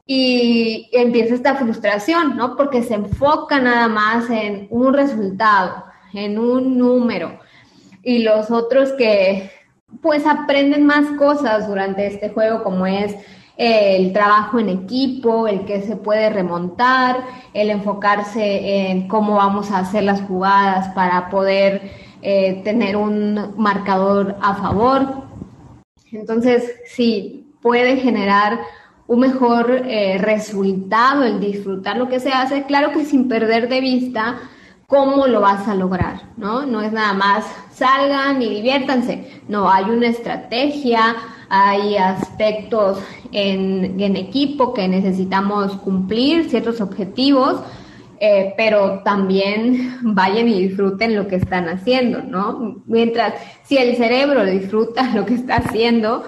y 0.06 0.90
empieza 0.94 1.36
esta 1.36 1.56
frustración, 1.56 2.38
¿no? 2.38 2.56
Porque 2.56 2.84
se 2.84 2.96
enfoca 2.96 3.60
nada 3.60 3.88
más 3.88 4.30
en 4.30 4.68
un 4.70 4.94
resultado, 4.94 5.86
en 6.14 6.38
un 6.40 6.78
número. 6.78 7.40
Y 8.04 8.20
los 8.20 8.52
otros 8.52 8.94
que 8.94 9.52
pues 10.02 10.26
aprenden 10.26 10.86
más 10.86 11.06
cosas 11.18 11.68
durante 11.68 12.08
este 12.08 12.30
juego, 12.30 12.64
como 12.64 12.86
es 12.86 13.16
el 13.58 14.14
trabajo 14.14 14.60
en 14.60 14.70
equipo, 14.70 15.48
el 15.48 15.66
que 15.66 15.82
se 15.82 15.96
puede 15.96 16.30
remontar, 16.30 17.24
el 17.54 17.70
enfocarse 17.70 18.90
en 18.90 19.08
cómo 19.08 19.36
vamos 19.36 19.72
a 19.72 19.80
hacer 19.80 20.04
las 20.04 20.22
jugadas 20.22 20.90
para 20.90 21.30
poder 21.30 22.07
eh, 22.22 22.62
tener 22.64 22.96
un 22.96 23.54
marcador 23.58 24.36
a 24.42 24.56
favor. 24.56 25.24
Entonces, 26.12 26.76
sí, 26.86 27.54
puede 27.62 27.98
generar 27.98 28.60
un 29.08 29.20
mejor 29.22 29.72
eh, 29.86 30.18
resultado 30.18 31.24
el 31.24 31.40
disfrutar 31.40 31.98
lo 31.98 32.10
que 32.10 32.20
se 32.20 32.32
hace, 32.32 32.64
claro 32.64 32.92
que 32.92 33.06
sin 33.06 33.28
perder 33.28 33.70
de 33.70 33.82
vista 33.82 34.38
cómo 34.88 35.28
lo 35.28 35.42
vas 35.42 35.68
a 35.68 35.76
lograr, 35.76 36.22
¿no? 36.38 36.66
No 36.66 36.82
es 36.82 36.94
nada 36.94 37.14
más 37.14 37.46
salgan 37.74 38.42
y 38.42 38.50
diviértanse, 38.50 39.42
no, 39.48 39.70
hay 39.70 39.86
una 39.86 40.08
estrategia, 40.08 41.16
hay 41.50 41.98
aspectos 41.98 43.00
en, 43.32 44.00
equipo 44.16 44.74
que 44.74 44.88
necesitamos 44.88 45.74
cumplir, 45.78 46.50
ciertos 46.50 46.82
objetivos, 46.82 47.62
eh, 48.20 48.54
pero 48.58 49.00
también 49.00 50.00
vayan 50.04 50.48
y 50.48 50.68
disfruten 50.68 51.16
lo 51.16 51.28
que 51.28 51.36
están 51.38 51.70
haciendo, 51.70 52.22
¿no? 52.22 52.82
Mientras, 52.86 53.34
si 53.64 53.78
el 53.78 53.96
cerebro 53.96 54.46
disfruta 54.46 55.12
lo 55.16 55.26
que 55.26 55.36
está 55.36 55.58
haciendo, 55.58 56.24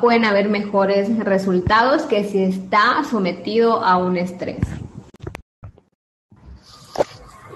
pueden 0.00 0.24
haber 0.24 0.48
mejores 0.48 1.18
resultados 1.18 2.02
que 2.02 2.24
si 2.24 2.42
está 2.42 3.04
sometido 3.04 3.84
a 3.84 3.98
un 3.98 4.16
estrés 4.16 4.60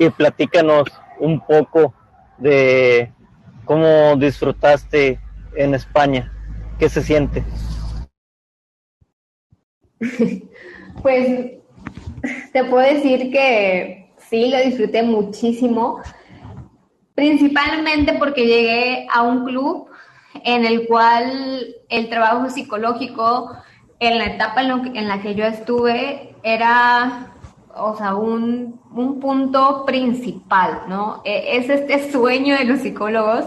y 0.01 0.09
platícanos 0.09 0.89
un 1.19 1.39
poco 1.41 1.95
de 2.39 3.13
cómo 3.67 4.17
disfrutaste 4.17 5.21
en 5.55 5.75
España, 5.75 6.33
qué 6.79 6.89
se 6.89 7.03
siente. 7.03 7.45
Pues 11.03 11.53
te 12.53 12.65
puedo 12.65 12.87
decir 12.87 13.31
que 13.31 14.13
sí, 14.29 14.51
lo 14.51 14.59
disfruté 14.59 15.03
muchísimo, 15.03 16.01
principalmente 17.15 18.15
porque 18.15 18.47
llegué 18.47 19.07
a 19.13 19.23
un 19.23 19.45
club 19.45 19.89
en 20.45 20.65
el 20.65 20.87
cual 20.87 21.75
el 21.89 22.09
trabajo 22.09 22.49
psicológico 22.49 23.53
en 23.99 24.19
la 24.19 24.27
etapa 24.27 24.63
en, 24.63 25.09
la 25.09 25.21
que 25.21 25.35
yo 25.35 25.45
estuve 25.45 26.35
era 26.43 27.35
o 27.77 27.97
sea, 27.97 28.15
un, 28.15 28.81
un 28.95 29.21
punto 29.21 29.85
principal, 29.85 30.83
¿no? 30.89 31.23
E, 31.25 31.57
es 31.59 31.69
este 31.69 32.11
sueño 32.11 32.57
de 32.57 32.65
los 32.65 32.81
psicólogos 32.81 33.47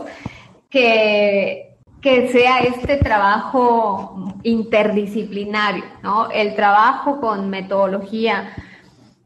que, 0.70 1.78
que 2.02 2.30
sea 2.30 2.60
este 2.60 2.98
trabajo 2.98 4.34
interdisciplinario, 4.44 5.84
¿no? 6.04 6.30
El 6.32 6.56
trabajo 6.56 7.20
con 7.20 7.50
metodología 7.50 8.54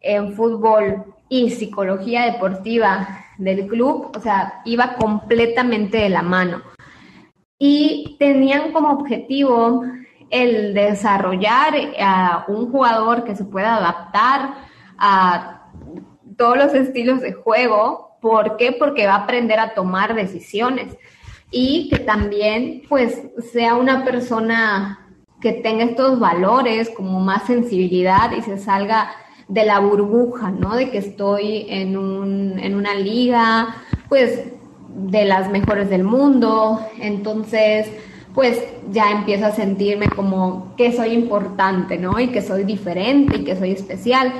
en 0.01 0.33
fútbol 0.33 1.05
y 1.29 1.51
psicología 1.51 2.25
deportiva 2.25 3.25
del 3.37 3.67
club, 3.67 4.11
o 4.15 4.19
sea, 4.19 4.61
iba 4.65 4.95
completamente 4.95 5.97
de 5.97 6.09
la 6.09 6.21
mano. 6.21 6.61
Y 7.59 8.15
tenían 8.19 8.71
como 8.71 8.91
objetivo 8.91 9.83
el 10.29 10.73
desarrollar 10.73 11.73
a 11.99 12.45
un 12.47 12.71
jugador 12.71 13.23
que 13.23 13.35
se 13.35 13.45
pueda 13.45 13.77
adaptar 13.77 14.55
a 14.97 15.69
todos 16.37 16.57
los 16.57 16.73
estilos 16.73 17.21
de 17.21 17.33
juego. 17.33 18.17
¿Por 18.21 18.57
qué? 18.57 18.71
Porque 18.71 19.07
va 19.07 19.13
a 19.13 19.23
aprender 19.23 19.59
a 19.59 19.73
tomar 19.73 20.15
decisiones 20.15 20.97
y 21.51 21.89
que 21.89 21.99
también 21.99 22.83
pues 22.89 23.23
sea 23.51 23.75
una 23.75 24.03
persona 24.03 25.07
que 25.39 25.53
tenga 25.53 25.85
estos 25.85 26.19
valores 26.19 26.89
como 26.89 27.19
más 27.19 27.45
sensibilidad 27.45 28.31
y 28.31 28.41
se 28.41 28.57
salga 28.57 29.11
de 29.47 29.65
la 29.65 29.79
burbuja, 29.79 30.51
¿no? 30.51 30.75
De 30.75 30.89
que 30.89 30.97
estoy 30.97 31.65
en, 31.69 31.97
un, 31.97 32.59
en 32.59 32.75
una 32.75 32.95
liga, 32.95 33.75
pues 34.09 34.43
de 34.89 35.25
las 35.25 35.49
mejores 35.49 35.89
del 35.89 36.03
mundo, 36.03 36.79
entonces 36.99 37.87
pues 38.33 38.61
ya 38.91 39.11
empiezo 39.11 39.47
a 39.47 39.51
sentirme 39.51 40.09
como 40.09 40.75
que 40.77 40.91
soy 40.91 41.09
importante, 41.09 41.97
¿no? 41.97 42.19
Y 42.19 42.27
que 42.27 42.43
soy 42.43 42.65
diferente 42.65 43.37
y 43.37 43.43
que 43.43 43.55
soy 43.55 43.71
especial 43.71 44.31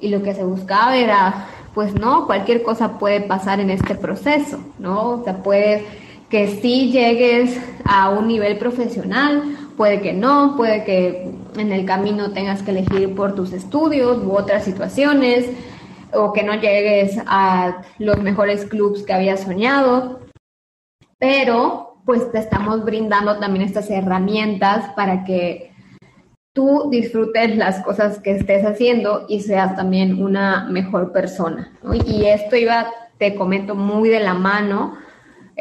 y 0.00 0.08
lo 0.08 0.22
que 0.22 0.34
se 0.34 0.42
buscaba 0.42 0.96
era, 0.96 1.46
pues 1.74 1.94
no, 1.94 2.26
cualquier 2.26 2.62
cosa 2.62 2.98
puede 2.98 3.20
pasar 3.20 3.60
en 3.60 3.68
este 3.68 3.94
proceso, 3.94 4.58
¿no? 4.78 5.20
O 5.20 5.24
sea, 5.24 5.42
puede 5.42 5.84
que 6.30 6.48
sí 6.62 6.90
llegues 6.90 7.60
a 7.84 8.08
un 8.08 8.26
nivel 8.26 8.56
profesional, 8.56 9.42
puede 9.76 10.00
que 10.00 10.12
no, 10.12 10.56
puede 10.56 10.84
que 10.84 11.30
en 11.56 11.72
el 11.72 11.84
camino 11.84 12.32
tengas 12.32 12.62
que 12.62 12.70
elegir 12.70 13.14
por 13.14 13.34
tus 13.34 13.52
estudios 13.52 14.18
u 14.24 14.32
otras 14.32 14.64
situaciones, 14.64 15.50
o 16.14 16.32
que 16.32 16.42
no 16.42 16.54
llegues 16.54 17.18
a 17.26 17.82
los 17.98 18.18
mejores 18.18 18.66
clubs 18.66 19.02
que 19.02 19.12
habías 19.12 19.40
soñado, 19.40 20.20
pero 21.18 21.96
pues 22.04 22.30
te 22.32 22.38
estamos 22.38 22.84
brindando 22.84 23.38
también 23.38 23.64
estas 23.64 23.88
herramientas 23.90 24.90
para 24.94 25.24
que 25.24 25.72
tú 26.52 26.88
disfrutes 26.90 27.56
las 27.56 27.82
cosas 27.82 28.18
que 28.18 28.32
estés 28.32 28.64
haciendo 28.64 29.24
y 29.28 29.40
seas 29.40 29.76
también 29.76 30.22
una 30.22 30.64
mejor 30.68 31.12
persona. 31.12 31.72
Y 32.06 32.26
esto 32.26 32.56
iba, 32.56 32.88
te 33.18 33.34
comento, 33.34 33.74
muy 33.74 34.08
de 34.08 34.20
la 34.20 34.34
mano. 34.34 34.98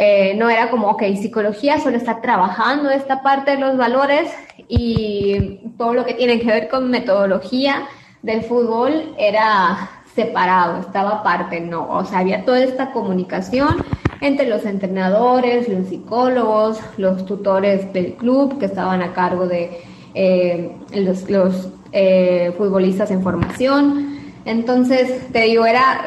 Eh, 0.04 0.34
no 0.36 0.50
era 0.50 0.72
como, 0.72 0.88
ok, 0.88 1.04
psicología 1.22 1.80
solo 1.80 1.96
está 1.96 2.22
trabajando 2.22 2.90
esta 2.90 3.22
parte 3.22 3.52
de 3.52 3.58
los 3.58 3.78
valores 3.78 4.32
y 4.68 5.60
todo 5.78 5.94
lo 5.94 6.06
que 6.06 6.16
tiene 6.16 6.40
que 6.40 6.48
ver 6.48 6.70
con 6.70 6.90
metodología 6.90 7.84
del 8.24 8.42
fútbol 8.42 9.14
era 9.20 9.92
separado, 10.16 10.80
estaba 10.80 11.20
aparte, 11.20 11.60
no, 11.62 11.88
o 11.88 12.04
sea, 12.04 12.18
había 12.18 12.46
toda 12.46 12.62
esta 12.62 12.92
comunicación 12.94 13.86
entre 14.22 14.50
los 14.50 14.66
entrenadores, 14.66 15.70
los 15.70 15.90
psicólogos, 15.90 16.80
los 16.98 17.24
tutores 17.28 17.94
del 17.94 18.14
club 18.14 18.58
que 18.58 18.66
estaban 18.66 19.04
a 19.04 19.14
cargo 19.14 19.48
de 19.48 19.82
eh, 20.16 20.72
los, 20.94 21.70
eh, 21.92 22.56
futbolistas 22.58 23.12
en 23.12 23.22
formación. 23.22 24.18
Entonces, 24.46 25.28
te 25.32 25.42
digo, 25.42 25.64
era 25.68 26.06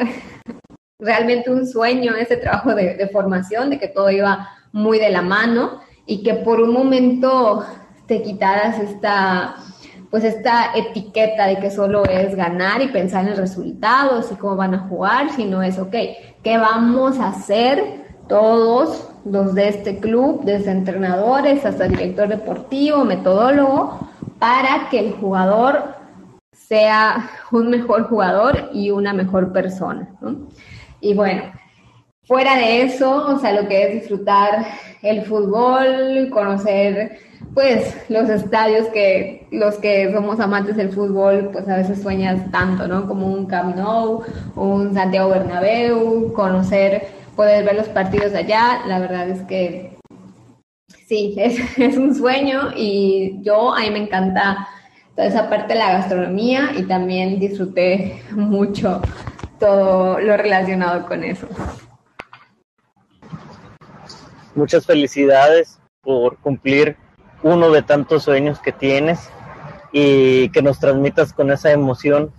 realmente 0.99 1.51
un 1.51 1.67
sueño 1.67 2.15
ese 2.15 2.37
trabajo 2.37 2.73
de, 2.73 3.09
formación, 3.11 3.69
de 3.69 3.79
que 3.79 3.87
todo 3.87 4.09
iba 4.09 4.49
muy 4.71 4.99
de 4.99 5.09
la 5.09 5.21
mano 5.21 5.81
y 6.05 6.23
que 6.23 6.35
por 6.35 6.61
un 6.61 6.71
momento 6.71 7.65
te 8.07 8.21
quitaras 8.21 8.79
esta 8.79 9.55
pues 10.11 10.23
esta 10.23 10.71
etiqueta 10.75 11.47
de 11.47 11.57
que 11.57 11.69
solo 11.69 12.05
es 12.05 12.35
ganar 12.35 12.81
y 12.81 12.87
pensar 12.87 13.27
en 13.27 13.35
resultados 13.35 14.31
y 14.31 14.35
cómo 14.35 14.55
van 14.55 14.73
a 14.73 14.87
jugar, 14.87 15.29
sino 15.31 15.61
es, 15.61 15.77
ok, 15.77 15.93
¿qué 16.41 16.57
vamos 16.57 17.19
a 17.19 17.29
hacer 17.29 18.05
todos 18.29 19.09
los 19.25 19.53
de 19.55 19.67
este 19.67 19.99
club, 19.99 20.43
desde 20.45 20.71
entrenadores 20.71 21.65
hasta 21.65 21.87
director 21.87 22.29
deportivo, 22.29 23.03
metodólogo, 23.03 24.07
para 24.39 24.87
que 24.89 24.99
el 24.99 25.13
jugador 25.13 25.95
sea 26.53 27.29
un 27.51 27.69
mejor 27.69 28.07
jugador 28.07 28.69
y 28.73 28.91
una 28.91 29.13
mejor 29.13 29.51
persona. 29.51 30.09
Y 31.05 31.13
bueno, 31.13 31.43
fuera 32.23 32.57
de 32.57 32.81
eso, 32.81 33.27
o 33.27 33.37
sea, 33.37 33.53
lo 33.53 33.67
que 33.67 33.83
es 33.83 34.01
disfrutar 34.01 34.65
el 35.03 35.21
fútbol, 35.21 36.31
conocer 36.31 37.19
pues 37.53 37.95
los 38.09 38.27
estadios 38.27 38.87
que 38.87 39.47
los 39.51 39.75
que 39.75 40.11
somos 40.11 40.39
amantes 40.39 40.77
del 40.77 40.91
fútbol, 40.91 41.51
pues 41.53 41.69
a 41.69 41.77
veces 41.77 42.01
sueñas 42.01 42.51
tanto, 42.51 42.87
¿no? 42.87 43.07
Como 43.07 43.27
un 43.27 43.45
Camp 43.45 43.75
Nou, 43.75 44.23
un 44.55 44.95
Santiago 44.95 45.29
Bernabéu, 45.29 46.33
conocer, 46.33 47.03
poder 47.35 47.63
ver 47.63 47.75
los 47.75 47.89
partidos 47.89 48.33
allá, 48.33 48.81
la 48.87 48.97
verdad 48.97 49.29
es 49.29 49.43
que 49.43 49.95
sí, 51.05 51.35
es, 51.37 51.77
es 51.77 51.97
un 51.97 52.15
sueño 52.15 52.71
y 52.75 53.43
yo 53.43 53.75
a 53.75 53.81
mí 53.81 53.91
me 53.91 53.99
encanta 53.99 54.67
toda 55.15 55.27
esa 55.27 55.51
parte 55.51 55.73
de 55.73 55.79
la 55.79 55.91
gastronomía 55.91 56.71
y 56.75 56.81
también 56.83 57.39
disfruté 57.39 58.23
mucho 58.31 59.03
todo 59.65 60.19
lo 60.19 60.37
relacionado 60.37 61.07
con 61.07 61.23
eso. 61.23 61.47
Muchas 64.53 64.85
felicidades 64.85 65.79
por 66.01 66.37
cumplir 66.37 66.97
uno 67.41 67.71
de 67.71 67.81
tantos 67.81 68.23
sueños 68.23 68.59
que 68.59 68.71
tienes 68.71 69.29
y 69.91 70.49
que 70.49 70.61
nos 70.61 70.79
transmitas 70.79 71.33
con 71.33 71.51
esa 71.51 71.71
emoción. 71.71 72.31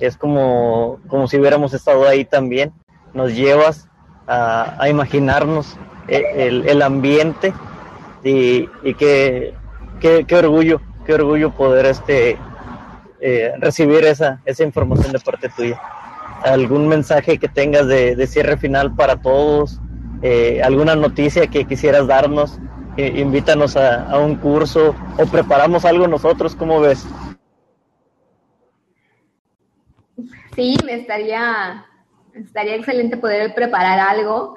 Es 0.00 0.16
como, 0.16 1.00
como 1.08 1.28
si 1.28 1.38
hubiéramos 1.38 1.74
estado 1.74 2.08
ahí 2.08 2.24
también. 2.24 2.72
Nos 3.12 3.34
llevas 3.34 3.88
a, 4.26 4.88
imaginarnos 4.88 5.76
el, 6.08 6.68
el, 6.68 6.82
ambiente 6.82 7.52
y, 8.24 8.68
y 8.82 8.94
qué, 8.94 9.54
qué 10.00 10.36
orgullo 10.36 10.80
qué 11.04 11.14
orgullo 11.14 11.50
poder 11.50 11.86
este 11.86 12.38
eh, 13.20 13.52
recibir 13.58 14.04
esa, 14.04 14.40
esa 14.44 14.62
información 14.64 15.12
de 15.12 15.20
parte 15.20 15.48
tuya. 15.48 15.80
¿Algún 16.44 16.88
mensaje 16.88 17.38
que 17.38 17.48
tengas 17.48 17.88
de, 17.88 18.26
cierre 18.26 18.58
final 18.58 18.94
para 18.94 19.16
todos? 19.16 19.80
Eh, 20.22 20.60
¿Alguna 20.62 20.94
noticia 20.94 21.46
que 21.46 21.64
quisieras 21.64 22.06
darnos? 22.06 22.58
Eh, 22.96 23.14
invítanos 23.16 23.76
a, 23.76 24.18
un 24.18 24.36
curso 24.36 24.94
o 25.18 25.26
preparamos 25.26 25.84
algo 25.84 26.06
nosotros, 26.06 26.54
¿cómo 26.54 26.80
ves? 26.80 27.06
Sí, 30.54 30.76
me 30.84 30.94
estaría, 30.94 31.86
estaría 32.34 32.76
excelente 32.76 33.16
poder 33.16 33.54
preparar 33.54 33.98
algo. 33.98 34.56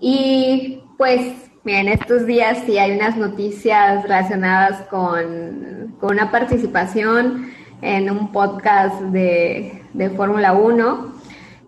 Y 0.00 0.82
pues 0.96 1.50
en 1.66 1.88
estos 1.88 2.26
días 2.26 2.58
sí 2.64 2.78
hay 2.78 2.92
unas 2.92 3.16
noticias 3.16 4.02
relacionadas 4.02 4.82
con, 4.88 5.96
una 6.00 6.30
participación 6.30 7.52
en 7.82 8.10
un 8.10 8.32
podcast 8.32 9.00
de, 9.02 9.82
Fórmula 10.16 10.52
1 10.52 11.17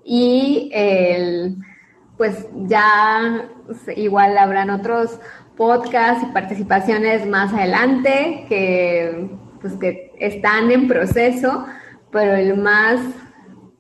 y 0.04 0.70
pues 2.16 2.46
ya 2.66 3.48
igual 3.96 4.36
habrán 4.36 4.70
otros 4.70 5.18
podcasts 5.56 6.22
y 6.22 6.32
participaciones 6.32 7.26
más 7.26 7.52
adelante 7.52 8.44
que 8.48 9.30
pues 9.60 9.74
que 9.74 10.12
están 10.18 10.70
en 10.70 10.88
proceso, 10.88 11.66
pero 12.10 12.34
el 12.34 12.56
más 12.56 13.00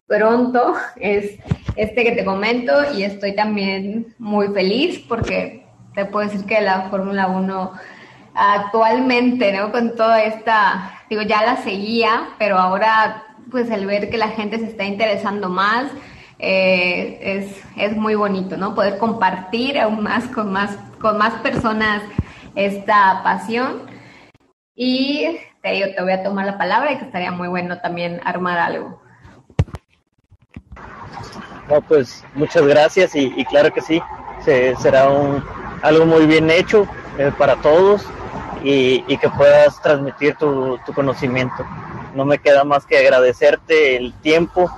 pronto 0.06 0.74
es 0.96 1.38
este 1.76 2.04
que 2.04 2.12
te 2.12 2.24
comento 2.24 2.72
y 2.94 3.04
estoy 3.04 3.34
también 3.34 4.14
muy 4.18 4.48
feliz 4.48 4.98
porque 5.08 5.66
te 5.94 6.04
puedo 6.04 6.28
decir 6.28 6.46
que 6.46 6.60
la 6.60 6.88
Fórmula 6.90 7.28
1 7.28 7.72
actualmente, 8.34 9.52
¿no? 9.52 9.72
Con 9.72 9.96
toda 9.96 10.22
esta, 10.22 10.92
digo, 11.08 11.22
ya 11.22 11.42
la 11.44 11.56
seguía, 11.56 12.28
pero 12.38 12.58
ahora 12.58 13.24
pues 13.50 13.70
el 13.70 13.86
ver 13.86 14.10
que 14.10 14.18
la 14.18 14.28
gente 14.28 14.58
se 14.58 14.66
está 14.66 14.84
interesando 14.84 15.48
más 15.48 15.90
eh, 16.40 17.18
es, 17.20 17.62
es, 17.76 17.96
muy 17.96 18.14
bonito, 18.14 18.56
¿no? 18.56 18.74
Poder 18.74 18.98
compartir 18.98 19.78
aún 19.78 20.02
más 20.02 20.26
con 20.28 20.52
más, 20.52 20.76
con 21.00 21.18
más 21.18 21.34
personas 21.40 22.02
esta 22.54 23.22
pasión. 23.22 23.82
Y 24.74 25.38
te 25.62 25.72
digo, 25.72 25.88
te 25.94 26.02
voy 26.02 26.12
a 26.12 26.22
tomar 26.22 26.46
la 26.46 26.58
palabra 26.58 26.92
y 26.92 26.98
que 26.98 27.04
estaría 27.04 27.30
muy 27.30 27.48
bueno 27.48 27.78
también 27.80 28.20
armar 28.24 28.58
algo. 28.58 29.02
No, 31.68 31.80
pues 31.82 32.24
muchas 32.34 32.66
gracias 32.66 33.14
y, 33.14 33.32
y 33.36 33.44
claro 33.44 33.72
que 33.72 33.80
sí, 33.80 34.02
se, 34.44 34.74
será 34.76 35.08
un, 35.08 35.44
algo 35.82 36.06
muy 36.06 36.26
bien 36.26 36.50
hecho 36.50 36.86
eh, 37.18 37.32
para 37.36 37.56
todos 37.56 38.06
y, 38.62 39.16
que 39.16 39.28
puedas 39.30 39.80
transmitir 39.82 40.36
tu, 40.36 40.78
conocimiento. 40.94 41.64
No 42.14 42.24
me 42.24 42.38
queda 42.38 42.64
más 42.64 42.84
que 42.84 42.98
agradecerte 42.98 43.96
el 43.96 44.12
tiempo 44.20 44.70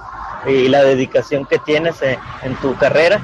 y 0.47 0.69
la 0.69 0.83
dedicación 0.83 1.47
que 1.47 1.59
tienes 1.59 2.01
en, 2.03 2.19
en 2.43 2.55
tu 2.57 2.75
carrera 2.77 3.21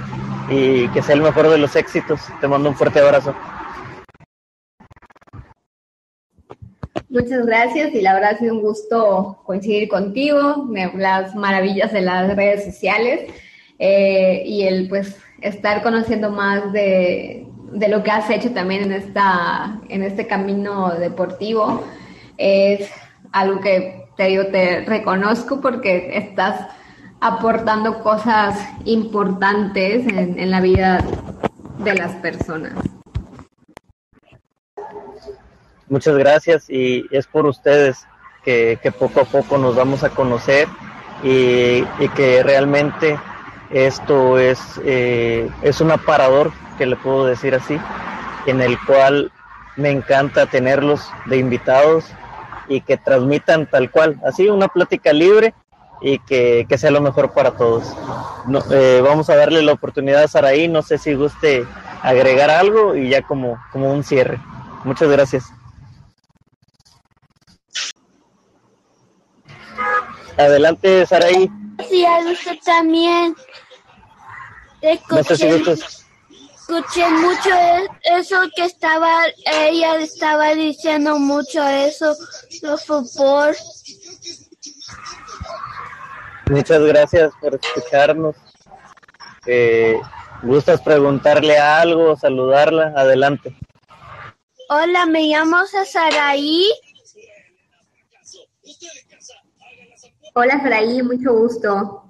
y 0.51 0.89
que 0.89 1.03
sea 1.03 1.15
el 1.15 1.23
mejor 1.23 1.49
de 1.51 1.59
los 1.59 1.77
éxitos. 1.77 2.21
Te 2.41 2.49
mando 2.49 2.69
un 2.71 2.77
fuerte 2.77 3.01
abrazo. 3.01 3.35
Muchas 7.11 7.47
gracias 7.47 7.95
y 7.95 8.03
la 8.03 8.13
verdad 8.15 8.33
ha 8.35 8.39
sido 8.39 8.55
un 8.55 8.61
gusto 8.61 9.41
coincidir 9.47 9.89
contigo, 9.89 10.69
las 10.95 11.35
maravillas 11.35 11.91
de 11.91 12.03
las 12.03 12.37
redes 12.37 12.67
sociales 12.67 13.33
eh, 13.79 14.43
y 14.45 14.65
el 14.65 14.89
pues 14.89 15.17
estar 15.41 15.83
conociendo 15.83 16.31
más 16.31 16.71
de, 16.73 17.47
de 17.73 17.89
lo 17.89 18.03
que 18.03 18.11
has 18.11 18.29
hecho 18.29 18.53
también 18.53 18.83
en, 18.83 18.93
esta, 18.93 19.81
en 19.89 20.03
este 20.03 20.27
camino 20.27 20.91
deportivo. 20.91 21.83
Es 22.37 22.91
algo 23.33 23.61
que 23.61 24.05
te 24.17 24.25
digo, 24.25 24.47
te 24.47 24.83
reconozco 24.83 25.63
porque 25.63 26.11
estás 26.15 26.69
aportando 27.21 28.01
cosas 28.03 28.59
importantes 28.85 30.07
en, 30.07 30.51
la 30.51 30.61
vida 30.61 31.05
de 31.79 31.95
las 31.95 32.13
personas. 32.17 32.75
Muchas 35.89 36.17
gracias 36.17 36.69
y 36.69 37.07
es 37.11 37.27
por 37.27 37.47
ustedes 37.47 38.07
que, 38.45 38.79
poco 38.99 39.21
a 39.21 39.25
poco 39.25 39.59
nos 39.59 39.75
vamos 39.77 40.05
a 40.05 40.11
conocer 40.11 40.69
y, 41.23 41.83
que 42.15 42.43
realmente 42.43 43.19
esto 43.71 44.39
es, 44.39 44.59
eh, 44.85 45.51
es 45.63 45.81
un 45.81 45.91
aparador 45.91 46.53
que 46.79 46.87
le 46.87 46.97
puedo 46.97 47.27
decir 47.27 47.55
así, 47.55 47.79
en 48.47 48.63
el 48.63 48.79
cual 48.87 49.31
me 49.77 49.91
encanta 49.91 50.47
tenerlos 50.47 51.11
de 51.27 51.39
invitados 51.39 52.07
y 52.69 52.81
que 52.81 52.97
transmitan 52.97 53.67
tal 53.67 53.91
cual, 53.91 54.21
así 54.25 54.49
una 54.49 54.69
plática 54.69 55.13
libre 55.13 55.55
y 56.01 56.19
que, 56.21 56.67
sea 56.77 56.91
lo 56.91 57.01
mejor 57.01 57.33
para 57.33 57.53
todos. 57.53 57.85
Eh, 58.71 59.01
vamos 59.03 59.31
a 59.31 59.37
darle 59.37 59.63
la 59.63 59.73
oportunidad 59.73 60.23
a 60.23 60.29
Saraí, 60.29 60.69
no 60.69 60.83
sé 60.83 60.99
si 60.99 61.15
guste 61.15 61.67
agregar 62.03 62.51
algo 62.51 62.95
y 62.95 63.11
ya 63.11 63.23
como, 63.23 63.59
como 63.73 63.93
un 63.93 64.05
cierre. 64.05 64.39
Muchas 64.85 65.09
gracias. 65.09 65.45
Adelante, 70.37 71.05
Saraí. 71.07 71.51
A 71.79 72.31
usted 72.31 72.59
también. 72.65 73.35
No 75.11 75.25
sé 75.25 75.37
si 75.37 75.47
escuché 76.69 77.09
mucho 77.09 77.51
eso 78.05 78.37
que 78.55 78.65
estaba, 78.65 79.23
ella 79.47 79.97
estaba 79.97 80.55
diciendo 80.55 81.19
mucho 81.19 81.67
eso, 81.67 82.15
los 82.63 82.85
fútbol. 82.85 83.57
Muchas 86.51 86.83
gracias 86.83 87.33
por 87.41 87.55
escucharnos. 87.55 88.37
Eh, 89.47 90.01
¿Gustas 90.43 90.81
preguntarle 90.81 91.59
algo, 91.59 92.17
saludarla? 92.17 92.93
Adelante. 92.97 93.55
Hola, 94.71 95.07
me 95.07 95.23
llamo 95.23 95.59
Saraí. 95.67 96.67
Hola, 100.35 100.61
Saraí, 100.63 101.03
mucho 101.03 101.33
gusto. 101.33 102.05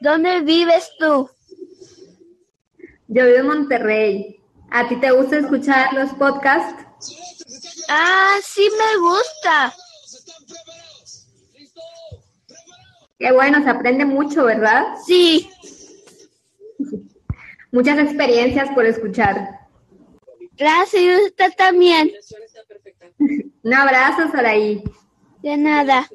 ¿Dónde 0.00 0.40
vives 0.40 0.90
tú? 0.98 1.30
Yo 3.08 3.26
vivo 3.26 3.38
en 3.38 3.46
Monterrey. 3.46 4.40
¿A 4.70 4.88
ti 4.88 4.96
te 4.96 5.10
gusta 5.10 5.38
escuchar 5.38 5.92
los 5.94 6.10
podcasts? 6.14 6.84
Ah, 7.88 8.36
sí 8.42 8.68
me 8.78 8.98
gusta. 8.98 9.74
Qué 13.20 13.30
bueno, 13.32 13.62
se 13.62 13.68
aprende 13.68 14.06
mucho, 14.06 14.46
¿verdad? 14.46 14.94
Sí. 15.04 15.50
Muchas 17.70 17.98
experiencias 17.98 18.70
por 18.70 18.86
escuchar. 18.86 19.60
Gracias, 20.56 21.20
usted 21.26 21.52
también. 21.54 22.10
Un 23.62 23.74
abrazo, 23.74 24.30
Saraí. 24.32 24.82
De 25.42 25.56
nada. 25.58 26.08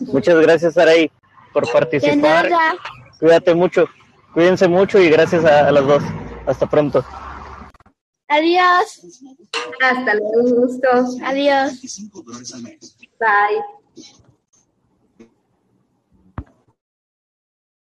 Muchas 0.00 0.40
gracias, 0.40 0.74
Saraí, 0.74 1.10
por 1.52 1.66
De 1.66 1.72
participar. 1.72 2.48
nada. 2.48 2.74
Cuídate 3.18 3.54
mucho, 3.54 3.88
cuídense 4.32 4.68
mucho 4.68 5.00
y 5.00 5.10
gracias 5.10 5.44
a, 5.44 5.66
a 5.66 5.72
las 5.72 5.84
dos. 5.84 6.02
Hasta 6.46 6.70
pronto. 6.70 7.04
Adiós. 8.28 9.02
Hasta 9.80 10.14
luego, 10.14 10.44
un 10.44 10.54
gusto. 10.54 10.88
Adiós. 11.24 11.80
Bye. 13.18 13.83